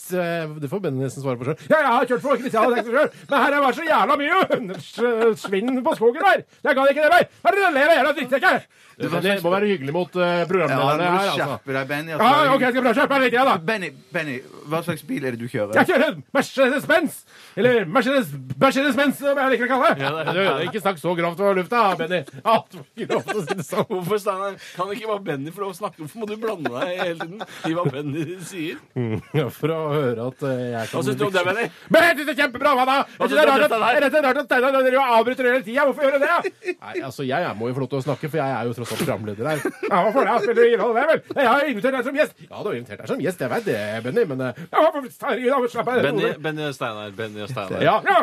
[0.00, 1.58] Så, eh, Det får Benny nesten svare på sjøl.
[1.68, 4.16] Ja, jeg har kjørt for Christian Taxi sjøl, men her har det vært så jævla
[4.16, 6.44] mye Svinn på skogen her.
[6.64, 7.28] Jeg kan ikke det mer.
[7.44, 8.64] Her er det ler av, jævla drittsekker?
[8.94, 9.10] Det
[9.42, 11.38] må være hyggelig mot uh, Ja, programlederne må her, altså.
[11.40, 12.12] skjerpe deg, Benny.
[12.14, 13.54] Ja, OK, jeg skal prøve å skjerpe meg litt, igjen, da.
[13.70, 14.36] Benny, Benny,
[14.70, 15.74] hva slags bil er det du kjører?
[15.80, 17.16] Jeg kjører Mercedes-Benz!
[17.58, 18.30] Eller Mercedes-
[18.62, 20.04] Mercedes-Benz, som jeg liker å kalle det.
[20.06, 22.22] Ja, det Du, ikke snakk så grovt over lufta, Benny.
[22.54, 23.88] Altfor grovt å si det sånn.
[23.90, 24.56] Hvorfor, Steinar?
[24.78, 25.98] Kan ikke bare Benny få lov å snakke?
[26.04, 28.78] Hvorfor må du blande deg hele tiden i hva Benny sier?
[28.94, 31.66] Mm, ja, for å høre at eh, jeg kan Hva syns du om det, Benny?
[31.90, 32.72] Men jeg syns det er kjempebra!
[32.78, 32.96] Hva da?
[33.04, 34.98] Hva Jeg synes det er rart at- jeg synes det er rart at Steinar driver
[35.00, 35.84] og avbryter hele tida.
[35.88, 36.76] Hvorfor gjør du det?
[36.80, 38.72] Nei, altså, Jeg er- må jo få lov til å snakke, for jeg er jo
[38.78, 39.58] tross alt programleder her.
[39.94, 41.20] Ja, hva får jeg spille innhold det, vel?
[41.36, 42.34] Jeg har invitert deg som gjest.
[42.48, 45.28] Ja, du har invitert deg som gjest, jeg vet det, Benny, men eh, ja, hvorfor-
[45.28, 46.02] herregud, da, slapp av.
[46.08, 47.10] Benny, Benny og Steinar.
[47.18, 47.82] Benny og Steinar.
[47.84, 48.18] Ja, ja.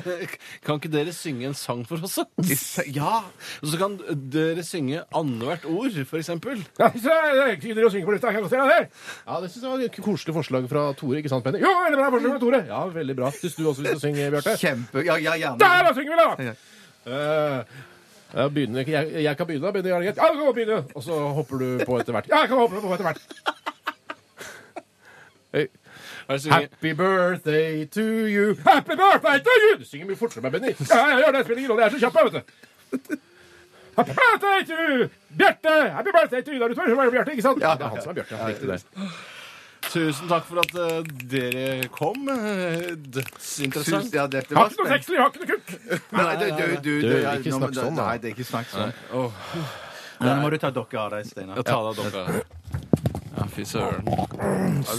[0.66, 2.18] Kan ikke dere synge en sang for oss?
[2.18, 2.24] da?
[2.92, 3.22] Ja!
[3.62, 3.96] Og så kan
[4.32, 6.60] dere synge annethvert ord, for eksempel.
[6.80, 8.32] Ja, så jeg driver og synger på lufta.
[8.32, 8.90] Kan jeg godt gjøre det?
[9.26, 11.60] Ja, det syns jeg var et koselig forslag fra Tore, ikke sant, Benny?
[11.60, 12.60] Ja, veldig bra forslag fra Tore.
[12.68, 13.30] Ja, veldig bra.
[13.30, 14.56] Syns du også vil synge, Bjarte?
[14.60, 15.04] Kjempe...
[15.04, 15.58] Ja, ja, gjerne.
[15.60, 16.54] Der, da synger vi, da!
[17.06, 17.64] Uh,
[18.34, 19.72] jeg, begynner, jeg, jeg kan begynne, da.
[19.72, 20.14] Begynner, jeg?
[20.16, 20.78] Ja, du kan begynne.
[20.94, 22.30] Og så hopper du på etter hvert.
[22.32, 23.20] Ja, jeg kan hoppe på etter hvert.
[25.54, 25.68] Hey.
[26.28, 28.56] Happy birthday to you.
[28.64, 29.76] Happy birthday to you!
[29.78, 30.74] Du synger mye fortere med Benny.
[30.90, 31.44] Ja, jeg gjør det.
[31.44, 31.82] Spiller ingen rolle.
[31.82, 33.16] Jeg er så kjapp, jeg, vet du.
[33.96, 35.76] Happy birthday to Bjarte!
[35.94, 37.12] Happy birthday to Ida Rutberg!
[37.14, 37.62] Bjarte, ikke sant?
[37.62, 38.46] Ja, det er han som er Bjarte.
[38.50, 38.82] Riktig det.
[39.92, 42.26] Tusen takk for at eh, dere kom.
[42.28, 44.12] Eh, Dødsinteressant.
[44.16, 45.74] Ja, dette Har ikke noe sexliv, har ikke noe kukk!
[46.12, 48.06] Nei, du, du, du, Du, det er- ikke nå må- snakk sånn, da.
[48.10, 48.92] Nei, det er ikke snakk sånn.
[49.12, 49.32] Åh.
[50.26, 51.56] Nå må du ta dokka av deg, Steinar.
[51.60, 52.22] Ja, ta deg av dokka.
[53.52, 54.04] Fy søren.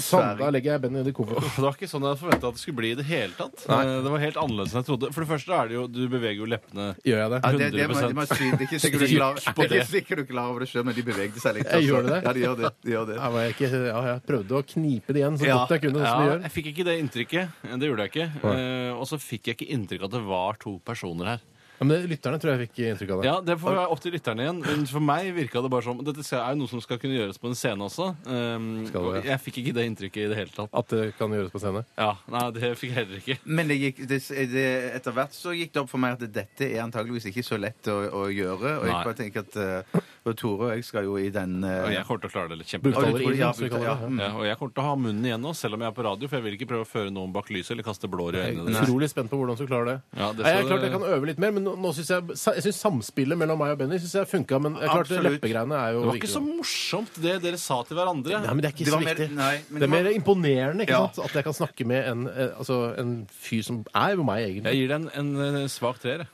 [0.02, 1.50] Sånn, da legger jeg Benny i kofferten.
[1.58, 3.64] Det var ikke sånn jeg forventa at det skulle bli i det hele tatt.
[3.70, 3.80] Nei.
[3.86, 5.12] Eh, Det var helt annerledes enn jeg trodde.
[5.16, 7.40] For det første er det jo Du beveger jo leppene Gjør jeg det?
[7.44, 8.08] Ja, det, det, må, 100%.
[8.08, 8.48] det, må si.
[8.48, 10.86] det er ikke sikkert du er det er ikke sikkert du er over det sjøl,
[10.88, 11.68] men de bevegde seg litt.
[11.68, 11.92] Jeg altså.
[11.92, 12.20] gjør det?
[12.24, 12.72] Ja, de gjør det.
[12.88, 13.18] De gjør det.
[13.20, 16.06] Ja, jeg, ikke, ja, jeg prøvde å knipe det igjen så godt jeg kunne.
[16.06, 17.62] Sånn Ja, jeg fikk ikke det inntrykket.
[17.78, 18.28] Det gjorde jeg ikke.
[18.54, 21.46] Eh, og så fikk jeg ikke inntrykk av at det var to personer her.
[21.80, 23.26] Ja, men det- lytterne tror jeg fikk inntrykk av det.
[23.30, 24.62] Ja, Det får være opp til lytterne igjen.
[24.66, 27.14] Men for meg virka det bare som Dette skal- er jo noe som skal kunne
[27.14, 28.16] gjøres på en scene også.
[28.26, 29.22] Um, Skal det, og ja.
[29.38, 30.70] jeg fikk ikke det inntrykket i det hele tatt.
[30.74, 31.86] At det kan gjøres på scene?
[31.98, 33.38] Ja, Nei, det fikk jeg heller ikke.
[33.46, 34.20] Men det gikk, det,
[34.52, 34.66] det,
[34.96, 37.84] etter hvert så gikk det opp for meg at dette er antageligvis ikke så lett
[37.94, 38.80] å, å gjøre.
[38.82, 39.04] Og jeg Nei.
[39.04, 39.56] bare tenker at
[39.94, 42.34] uh, for Tore og jeg skal jo i den uh, Og jeg kommer til å
[42.34, 44.18] klare det litt Og du tror- ja, som vi kaller ja, det.
[44.18, 46.04] Ja, og jeg kommer til å ha munnen igjen nå, selv om jeg er på
[46.04, 48.38] radio, for jeg vil ikke prøve å føre noen bak lyset eller kaste blår i
[48.42, 48.76] Jeg øynene.
[48.76, 50.02] er utrolig spent på hvordan du klarer det.
[50.18, 52.10] Ja, det Nei, jeg, er klart jeg kan øve litt mer, men nå, nå synes
[52.14, 52.24] jeg,
[52.56, 54.60] jeg synes samspillet mellom meg og Benny synes jeg funka.
[54.64, 55.28] Men jeg klart, Absolutt.
[55.38, 58.40] leppegreiene er jo Det var ikke så morsomt, det dere sa til hverandre.
[58.42, 59.36] Nei, men det er ikke Det så var mer- viktig.
[59.38, 61.08] nei, men det er det var- mer imponerende ikke Ja.
[61.12, 61.26] sant?
[61.30, 64.72] at jeg kan snakke med en, eh, altså, en fyr som er jo meg, egentlig.
[64.72, 66.26] Jeg gir deg en, en, en svak treer.
[66.26, 66.28] jeg.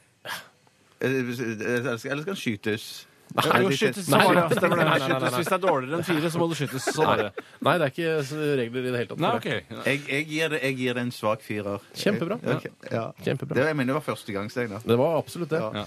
[1.01, 3.05] Eller skal den skytes?
[3.34, 4.57] Nei, jo, skytes, så var det.
[4.59, 5.31] Stemmer det.
[5.34, 6.86] Hvis det er dårligere enn fire, så må du skytes.
[6.93, 7.45] Sånn er det.
[7.65, 9.23] Nei, det er ikke så regler i det hele tatt.
[9.23, 9.86] Nei, for ok.
[9.89, 11.88] Jeg, jeg, gir det, jeg gir det en svak firer.
[11.97, 12.38] Kjempebra.
[12.45, 13.05] Jeg- ok, ja.
[13.25, 13.57] Kjempebra.
[13.57, 14.86] Det, jeg mener det var første gang, Steinar.
[14.86, 15.61] Det var absolutt det.
[15.81, 15.86] Ja.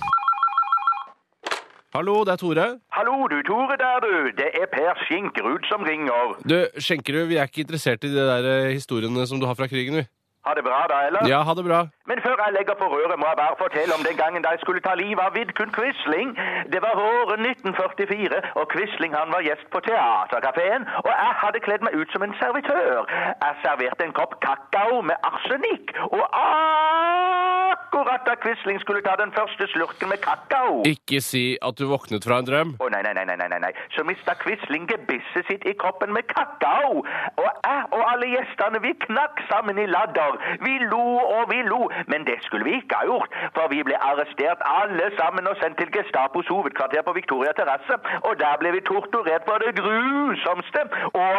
[1.96, 2.64] Hallo, det er Tore.
[2.92, 4.10] Hallo du, Tore der du.
[4.36, 6.34] Det er Per Skinkerud som ringer.
[6.44, 9.68] Du, Skjenkerud, vi er ikke interessert i de der eh, historiene som du har fra
[9.70, 10.04] krigen, vi.
[10.46, 11.22] Ha det bra da, eller?
[11.32, 11.80] Ja, ha det bra.
[12.10, 14.60] Men før jeg legger på røret, må jeg bare fortelle om den gangen da jeg
[14.64, 16.28] skulle ta livet av Vidkun Quisling.
[16.74, 21.82] Det var våren 1944, og Quisling han var gjest på Teatercaféen, og jeg hadde kledd
[21.86, 23.10] meg ut som en servitør.
[23.42, 29.66] Jeg serverte en kopp kakao med arsenikk, og akkurat da Quisling skulle ta den første
[29.72, 32.76] slurken med kakao Ikke si at du våknet fra en drøm.
[32.78, 33.72] Å nei, nei, nei, nei, nei, nei.
[33.96, 37.02] Så mista Quisling gebisset sitt i koppen med kakao.
[37.42, 40.35] Og jeg og alle gjestene, vi knakk sammen i ladder.
[40.66, 41.04] Vi lo
[41.36, 41.82] og vi lo.
[42.12, 45.78] Men det skulle vi ikke ha gjort, for vi ble arrestert alle sammen og sendt
[45.80, 48.00] til Gestapos hovedkvarter på Victoria terrasse.
[48.26, 50.82] Og der ble vi torturert på det grusomste.
[51.22, 51.30] Og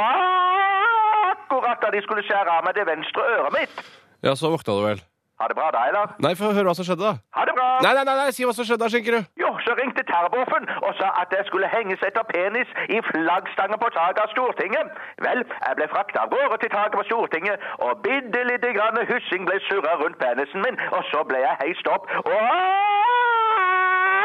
[1.34, 3.86] akkurat da de skulle skjære av meg det venstre øret mitt.
[4.26, 5.02] Ja, så våkna du vel.
[5.38, 6.14] Ha det bra da, eller?
[6.26, 7.20] Nei, få høre hva som skjedde, da.
[7.38, 7.68] Ha det bra!
[7.86, 9.28] Nei, nei, nei, nei si hva som skjedde da, Skjenkerud.
[9.68, 14.22] Så ringte Terboven og sa at jeg skulle henges etter penis i flaggstangen på taket
[14.24, 14.88] av Stortinget.
[15.26, 19.44] Vel, jeg ble frakta av gårde til taket på Stortinget, og bitte lite grann hyssing
[19.50, 22.08] ble surra rundt penisen min, og så ble jeg heist opp.
[22.32, 22.40] Og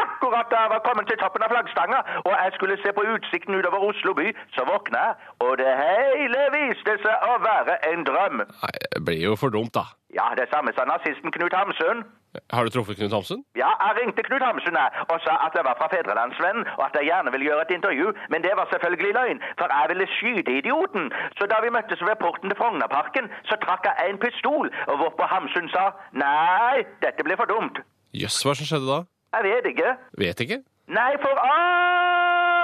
[0.03, 3.59] akkurat da jeg var kommet til toppen av flaggstanga, og jeg skulle se på utsikten
[3.59, 5.13] utover Oslo by, så våkna jeg,
[5.45, 8.43] og det hele viste seg å være en drøm.
[8.63, 9.85] Nei, det blir jo for dumt, da.
[10.19, 12.07] Ja, det samme sa nazisten Knut Hamsun.
[12.53, 13.43] Har du truffet Knut Hamsun?
[13.55, 14.77] Ja, jeg ringte Knut Hamsun
[15.13, 18.07] og sa at jeg var fra Fedrelandsvennen, og at jeg gjerne ville gjøre et intervju,
[18.33, 21.05] men det var selvfølgelig løgn, for jeg ville skyte idioten.
[21.37, 25.29] Så da vi møttes ved porten til Frognerparken, så trakk jeg en pistol, og hvorpå
[25.33, 25.85] Hamsun sa,
[26.25, 27.77] nei, dette ble for dumt.
[28.23, 28.99] Jøss, hva som skjedde da?
[29.37, 29.93] Jeg vet ikke.
[30.25, 30.59] Vet ikke.
[30.93, 31.37] Nei, for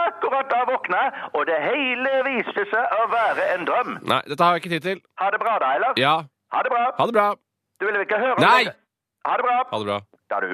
[0.09, 3.95] akkurat da våkna jeg, og det hele viste seg å være en drøm.
[4.11, 5.01] Nei, dette har jeg ikke tid til.
[5.21, 5.95] Ha det bra da, eller?
[6.01, 6.15] Ja.
[6.53, 6.83] Ha det bra.
[6.99, 7.27] Ha det bra.
[7.79, 8.63] Du ville ikke høre om Nei!
[8.67, 8.75] det?
[9.27, 9.57] Ha det bra.
[9.71, 9.99] Ha det bra.
[10.29, 10.51] Da du.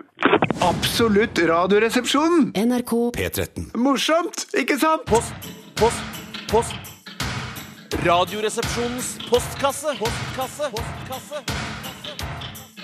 [0.65, 2.51] Absolutt Radioresepsjonen.
[2.55, 3.67] NRK P13.
[3.77, 5.03] Morsomt, ikke sant?
[5.09, 5.33] Post,
[5.77, 6.93] post, post.
[8.05, 9.93] Radioresepsjonens postkasse.
[9.99, 10.71] Postkasse.
[10.73, 11.43] Postkasse.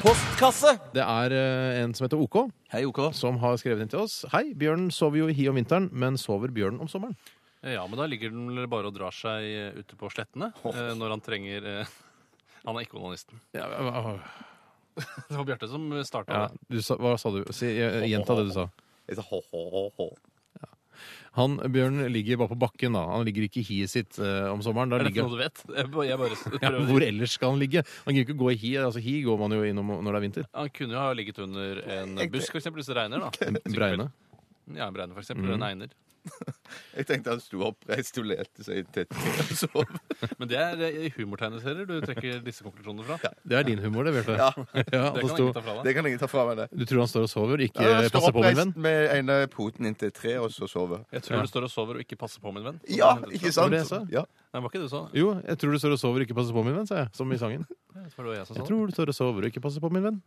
[0.01, 0.75] Postkasse.
[0.95, 2.37] Det er eh, en som heter OK,
[2.73, 3.01] Hei, OK.
[3.13, 4.21] som har skrevet inn til oss.
[4.33, 7.17] Hei, bjørnen sover jo i hi om vinteren, men sover bjørnen om sommeren?
[7.61, 10.93] Ja, men da ligger den vel bare og drar seg eh, ute på slettene eh,
[10.97, 11.91] når han trenger eh,
[12.65, 13.37] Han er ikke onanisten.
[13.57, 14.15] Ja, hva-
[15.29, 16.77] Det var Bjarte som starta ja, det.
[16.77, 17.43] du sa, hva sa du?
[17.55, 18.67] Si, eh, Gjenta det du sa.
[21.39, 23.05] Han Bjørn ligger bare på bakken, da.
[23.13, 24.91] Han ligger ikke i hiet sitt eh, om sommeren.
[24.91, 25.61] Da Er det ligger noe du vet?
[25.77, 26.71] Jeg bare, jeg bare ja.
[26.89, 27.85] Hvor ellers skal han ligge?
[28.03, 28.73] Han kan ikke gå i hi.
[28.83, 30.49] Altså, hi går man jo innom når det er vinter.
[30.59, 33.23] Han kunne jo ha ligget under en busk, for eksempel, hvis det regner.
[33.23, 33.47] da.
[33.47, 34.09] En bregne.
[34.75, 35.47] Ja, en breine, for eksempel.
[35.47, 35.55] Mm.
[35.55, 35.95] En egner.
[36.97, 39.91] Jeg tenkte han sto oppreist og lette seg tett og sov.
[40.39, 43.31] Men det er i humortegneserier du trekker disse konklusjonene fra.
[43.43, 44.35] Det er din humor, det, Bjarte.
[44.39, 44.49] Ja.
[44.95, 45.83] Ja, Det kan sto- ingen ta fra deg.
[45.87, 46.67] Det kan ingen ta fra meg, det.
[46.81, 48.73] Du tror han står og sover, ikke Ja, passer på min venn?
[48.75, 51.03] oppreist med ene poten inntil tre, og så sover.
[51.15, 52.79] Jeg tror du står og sover og ikke passer på, min venn.
[52.91, 53.71] Ja, Som- ikke Var sant?
[53.75, 54.01] det jeg sa?
[54.13, 54.25] Ja.
[54.51, 55.03] Nei, var ikke det du sa?
[55.15, 57.11] Jo, jeg tror du står og sover og ikke passer på min venn, sa jeg.
[57.15, 57.65] Som i sangen.
[57.95, 60.21] Jeg tror, jeg Jeg tror du står og sover og ikke passer på min venn.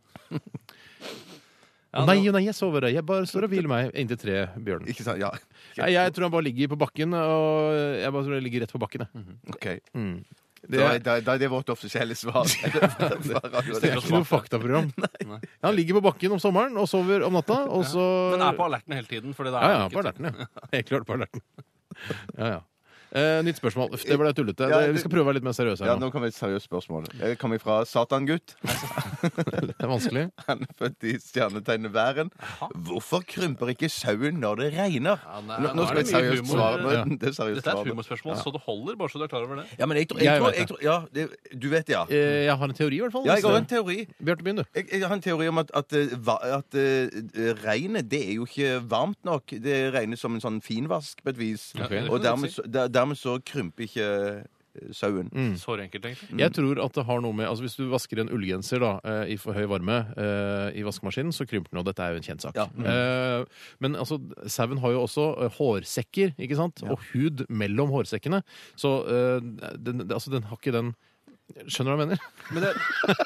[1.95, 2.89] Å nei, å nei, jeg sover.
[2.91, 4.87] Jeg bare står og hviler meg inntil tre, Bjørn.
[4.91, 5.21] Ikke sant?
[5.21, 5.29] Ja.
[5.77, 8.73] Jeg, jeg tror han bare ligger på bakken, og jeg bare tror jeg ligger rett
[8.75, 9.05] på bakken.
[9.05, 9.37] Jeg.
[9.55, 9.67] OK.
[9.95, 10.17] Mm.
[10.65, 12.47] Det, da, da, da er det vårt offisielle svar.
[12.49, 14.89] Det er ikke noe faktaprogram.
[15.61, 18.65] Han ligger på bakken om sommeren og sover om natta, og så Men er på
[18.65, 19.35] alerten hele tiden?
[19.37, 20.47] Fordi det Ja, er ja, på alerten, ja.
[20.73, 21.45] Helt klart på alerten.
[22.33, 22.63] Ja, ja.
[23.15, 23.93] Eh, nytt spørsmål.
[23.95, 24.67] Det ble tullete.
[24.69, 26.07] Ja, Det- Vi skal prøve å være litt mer seriøse Ja, her nå.
[26.07, 27.05] nå kommer et seriøst spørsmål.
[27.19, 28.55] Jeg kommer fra Satangutt.
[29.25, 30.25] Det er vanskelig.
[30.47, 32.29] Han er født i stjernetegnet væren.
[32.85, 35.15] Hvorfor krymper ikke sauen når det regner?
[35.47, 36.57] nei, nå, nå nå er skal vi det et mye seriøst humor.
[36.59, 36.93] svar.
[36.95, 37.05] Ja.
[37.05, 37.85] men Det er seriøst Dette er svar.
[37.85, 39.65] et humorspørsmål, så det holder, bare så du er klar over det.
[39.79, 40.75] Ja, men jeg, tror- jeg, Jeg tror, vet jeg det.
[40.75, 42.03] tror, ja, det, Du vet, ja.
[42.09, 43.25] Eh, Jeg har en teori, i hvert fall.
[43.25, 44.07] Ja, jeg har en teori.
[44.23, 44.63] Bjarte, begynn, du.
[44.75, 47.07] Jeg, jeg har en teori om at, at, eh, va- at eh,
[47.63, 49.45] regnet det er jo ikke varmt nok.
[49.55, 51.71] Det regnes som en sånn finvask på et vis.
[51.79, 54.09] Ja, og dermed, så, der, dermed så krymper ikke
[54.91, 55.29] sauen.
[55.31, 55.53] Mm.
[55.55, 56.35] Så enkelt, egentlig.
[56.41, 59.31] Jeg tror at det har noe med altså Hvis du vasker en ullgenser da, eh,
[59.31, 62.27] i for høy varme eh, i vaskemaskinen, så krymper den, og dette er jo en
[62.27, 62.59] kjent sak.
[62.59, 62.67] Ja.
[62.83, 63.45] Eh,
[63.79, 64.19] Men altså,
[64.51, 66.83] sauen har jo også eh, hårsekker, ikke sant?
[66.91, 68.41] Og hud mellom hårsekkene.
[68.75, 69.39] Så eh,
[69.79, 70.95] den, altså, den har ikke den
[71.69, 72.21] Skjønner du hva jeg mener?
[72.55, 72.69] Men det,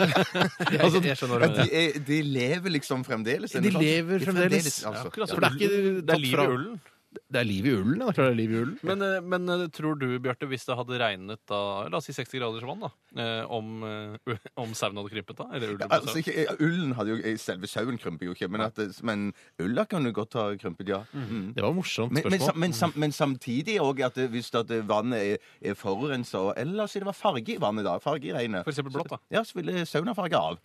[0.76, 1.76] jeg, Altså, jeg skjønner hva jeg de, mener.
[1.80, 3.54] er, de lever liksom fremdeles.
[3.56, 4.68] De lever fremdeles.
[4.86, 5.06] altså.
[5.16, 6.74] Ja, som for det er ikke det er liv i ullen.
[7.10, 7.96] Det er liv i ullen.
[7.98, 8.76] Det er klart det er liv i ullen.
[8.86, 12.14] Men, eh, men eh, tror du, Bjarte, hvis det hadde regnet da, la oss si
[12.14, 15.48] 60 graders vann, da, eh, om, eh, om sauen hadde krympet da?
[15.58, 16.22] Eller ullen Ja, på altså, sauen?
[16.22, 20.06] ikke, ullen hadde jo, Selve sauen krymper jo ikke, men, at, det- men ulla kan
[20.06, 21.02] jo godt ha krympet, ja.
[21.14, 21.54] Mm.
[21.58, 22.46] Det var et morsomt Men, men, spørsmål.
[22.54, 25.38] sam- men, sam, men samtidig òg at det- hvis at vannet er,
[25.72, 27.98] er forurensa Eller la oss si det var farge i vannet, da.
[27.98, 28.64] Farge i regnet.
[28.64, 29.18] For eksempel blått, da.
[29.34, 30.60] Ja, så ville sauen ha farge av.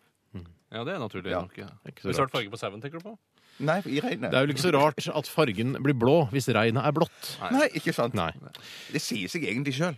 [0.74, 1.40] Ja, det er naturlig Ja.
[1.46, 1.56] nok.
[1.56, 1.68] Ja.
[1.86, 2.32] ikke så Hvis du har rart.
[2.34, 3.16] farge på sauen, tenker du på?
[3.60, 4.30] Nei, i regnet.
[4.32, 7.38] Det er jo ikke så rart at fargen blir blå hvis regnet er blått.
[7.54, 8.14] Nei, ikke sant.
[8.18, 8.32] Nei.
[8.92, 9.96] Det sier seg egentlig sjøl.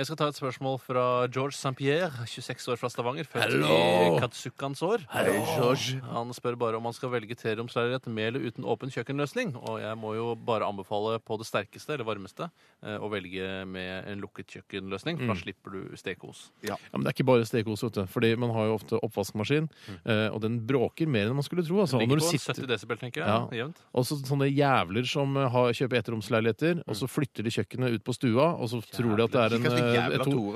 [0.00, 1.74] Jeg skal ta et spørsmål fra George St.
[1.76, 3.26] Pierre, 26 år fra Stavanger.
[3.28, 3.68] Født Hallo!
[4.16, 5.04] i Katsukkans år.
[5.12, 5.26] Hei,
[5.58, 5.98] George.
[6.08, 9.52] Han spør bare om han skal velge treromsleilighet med eller uten åpen kjøkkenløsning.
[9.60, 12.48] Og jeg må jo bare anbefale på det sterkeste, eller varmeste,
[12.82, 15.42] eh, å velge med en lukket kjøkkenløsning, for da Mm.
[15.42, 16.48] slipper du stekos.
[16.64, 18.06] Ja, men Det er ikke bare stekos, vet du.
[18.06, 19.68] Fordi man har jo ofte oppvaskmaskin,
[20.06, 21.80] eh, og den bråker mer enn man skulle tro.
[21.84, 22.00] Altså.
[22.00, 23.28] Når du sitter- 70 desibel, tenker jeg.
[23.28, 23.40] Ja.
[23.60, 23.80] Jevnt.
[23.92, 28.04] Og så sånne jævler som eh, har, kjøper ettromsleiligheter, og så flytter de kjøkkenet ut
[28.06, 30.54] på stua, og så tror de at det er en eh, et to-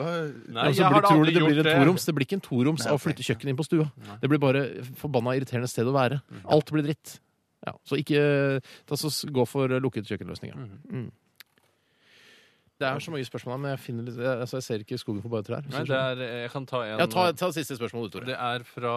[0.55, 2.07] Nei, og så blir, tror de det blir en toroms.
[2.09, 3.91] Det blir ikke en toroms av å flytte kjøkkenet inn på stua.
[4.23, 4.65] Det blir bare
[5.03, 6.23] forbanna irriterende sted å være.
[6.49, 7.19] Alt blir dritt.
[7.65, 10.57] Ja, så ikke ta så gå for eh, lukket kjøkkenløsninger.
[10.93, 11.11] Mm.
[12.81, 14.99] Det er så mange spørsmål her, men jeg, finner litt, jeg, altså jeg ser ikke
[14.99, 15.66] skogen for bare trær.
[15.70, 18.27] Nei, det er, jeg kan ta en Ja, ta, ta det siste spørsmålet, du, Tore.
[18.33, 18.95] Det er fra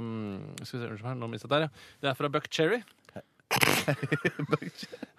[0.00, 1.92] um, Skal vi se, unnskyld meg, nå mistet jeg der, ja.
[2.00, 2.80] Det er fra Buck Cherry.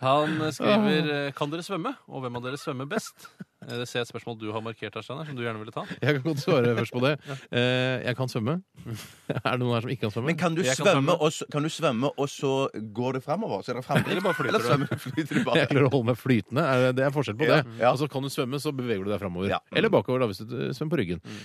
[0.04, 1.96] Han skriver eh, Kan dere svømme?
[2.10, 3.30] Og hvem av dere svømmer best?
[3.68, 5.74] Eh, Det ser jeg et spørsmål du har markert her, Steiner, som du gjerne ville
[5.76, 5.84] ta.
[6.02, 7.16] Jeg kan godt svare først på det.
[7.60, 8.54] Eh, jeg kan svømme.
[9.34, 10.30] er det noen her som ikke kan svømme?
[10.30, 12.52] Men kan du, svømme, kan svømme, og så, kan du svømme, og så
[12.96, 13.64] går det framover?
[13.66, 14.12] Så er det framdrift?
[14.14, 14.68] Eller bare flyter Eller du?
[14.70, 15.58] svømmer, flyter du bare?
[15.64, 16.64] Jeg klarer å holde meg flytende.
[16.70, 17.60] Er det, det er forskjell på det.
[17.82, 17.92] ja.
[17.92, 19.50] Og så kan du svømme, så beveger du deg framover.
[19.52, 19.60] Ja.
[19.76, 21.20] Eller bakover, da, hvis du eh, svømmer på ryggen.
[21.26, 21.40] Mm.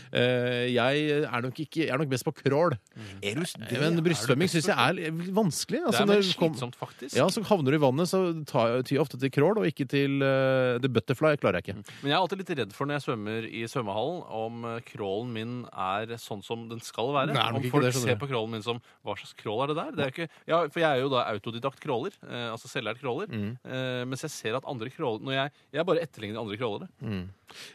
[0.74, 2.76] jeg, er nok ikke, jeg er nok best på crawl.
[2.94, 3.42] Mm.
[3.80, 5.00] Men brystsvømming syns jeg er
[5.34, 5.34] vanskelig.
[5.40, 5.80] vanskelig.
[5.80, 7.16] Det Altså, er mer når slitsomt, faktisk.
[7.18, 9.66] Ja, så havner du i vannet, så tar jeg tyr jeg ofte til crawl, og
[9.68, 11.34] ikke til uh, the butterfly.
[11.40, 12.03] klarer jeg ikke.
[12.04, 15.30] Men jeg er alltid litt redd for når jeg svømmer i svømmehallen, om eh, crawlen
[15.32, 17.32] min er sånn som den skal være.
[17.32, 19.94] Nei, om folk det, ser på crawlen min som Hva slags crawl er det der?
[19.96, 22.18] Det er ikke, ja, for jeg er jo da autodidakt crawler.
[22.28, 23.32] Eh, altså selvlært crawler.
[23.32, 23.54] Mm.
[23.64, 26.90] Eh, mens jeg ser at andre crawler når jeg, jeg bare etterligner andre crawlere.
[27.00, 27.24] Mm.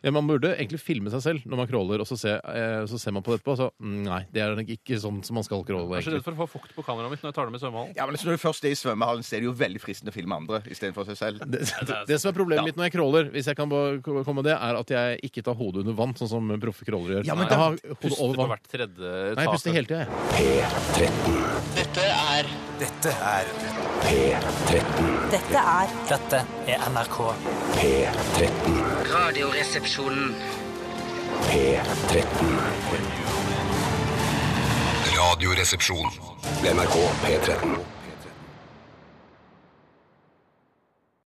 [0.04, 3.00] Ja, man burde egentlig filme seg selv når man crawler, og så, se, eh, så
[3.02, 3.56] ser man på det etterpå.
[3.60, 5.90] Så mm, nei, det er nok ikke sånn som man skal crawle.
[5.98, 7.56] Jeg er så redd for å få fukt på kameraet mitt når jeg tar det
[7.56, 7.96] med i svømmehallen.
[7.98, 10.18] Ja, men Når du først er i svømmehallen, så er det jo veldig fristende å
[10.18, 11.46] filme andre istedenfor seg selv.
[11.46, 14.42] Det, det, det som er problemet mitt når jeg crawler, hvis jeg kan bare komme
[14.44, 17.28] med det, er at jeg ikke tar hodet under vann, sånn som proffe crawlere gjør.
[17.30, 18.52] Ja, men jeg har hodet over vann.
[18.54, 20.10] hvert tredje Nei, jeg puster hele tida, jeg.
[20.36, 21.38] P13.
[21.80, 22.50] Dette er
[22.80, 23.52] Dette er
[24.06, 25.12] P13.
[25.34, 26.42] Dette er Dette
[26.72, 27.20] er NRK.
[27.76, 28.82] P13.
[29.12, 30.34] Radioresepsjonen.
[31.50, 32.58] P13.
[35.20, 36.12] Radioresepsjon.
[36.64, 36.96] NRK
[37.26, 37.99] P13.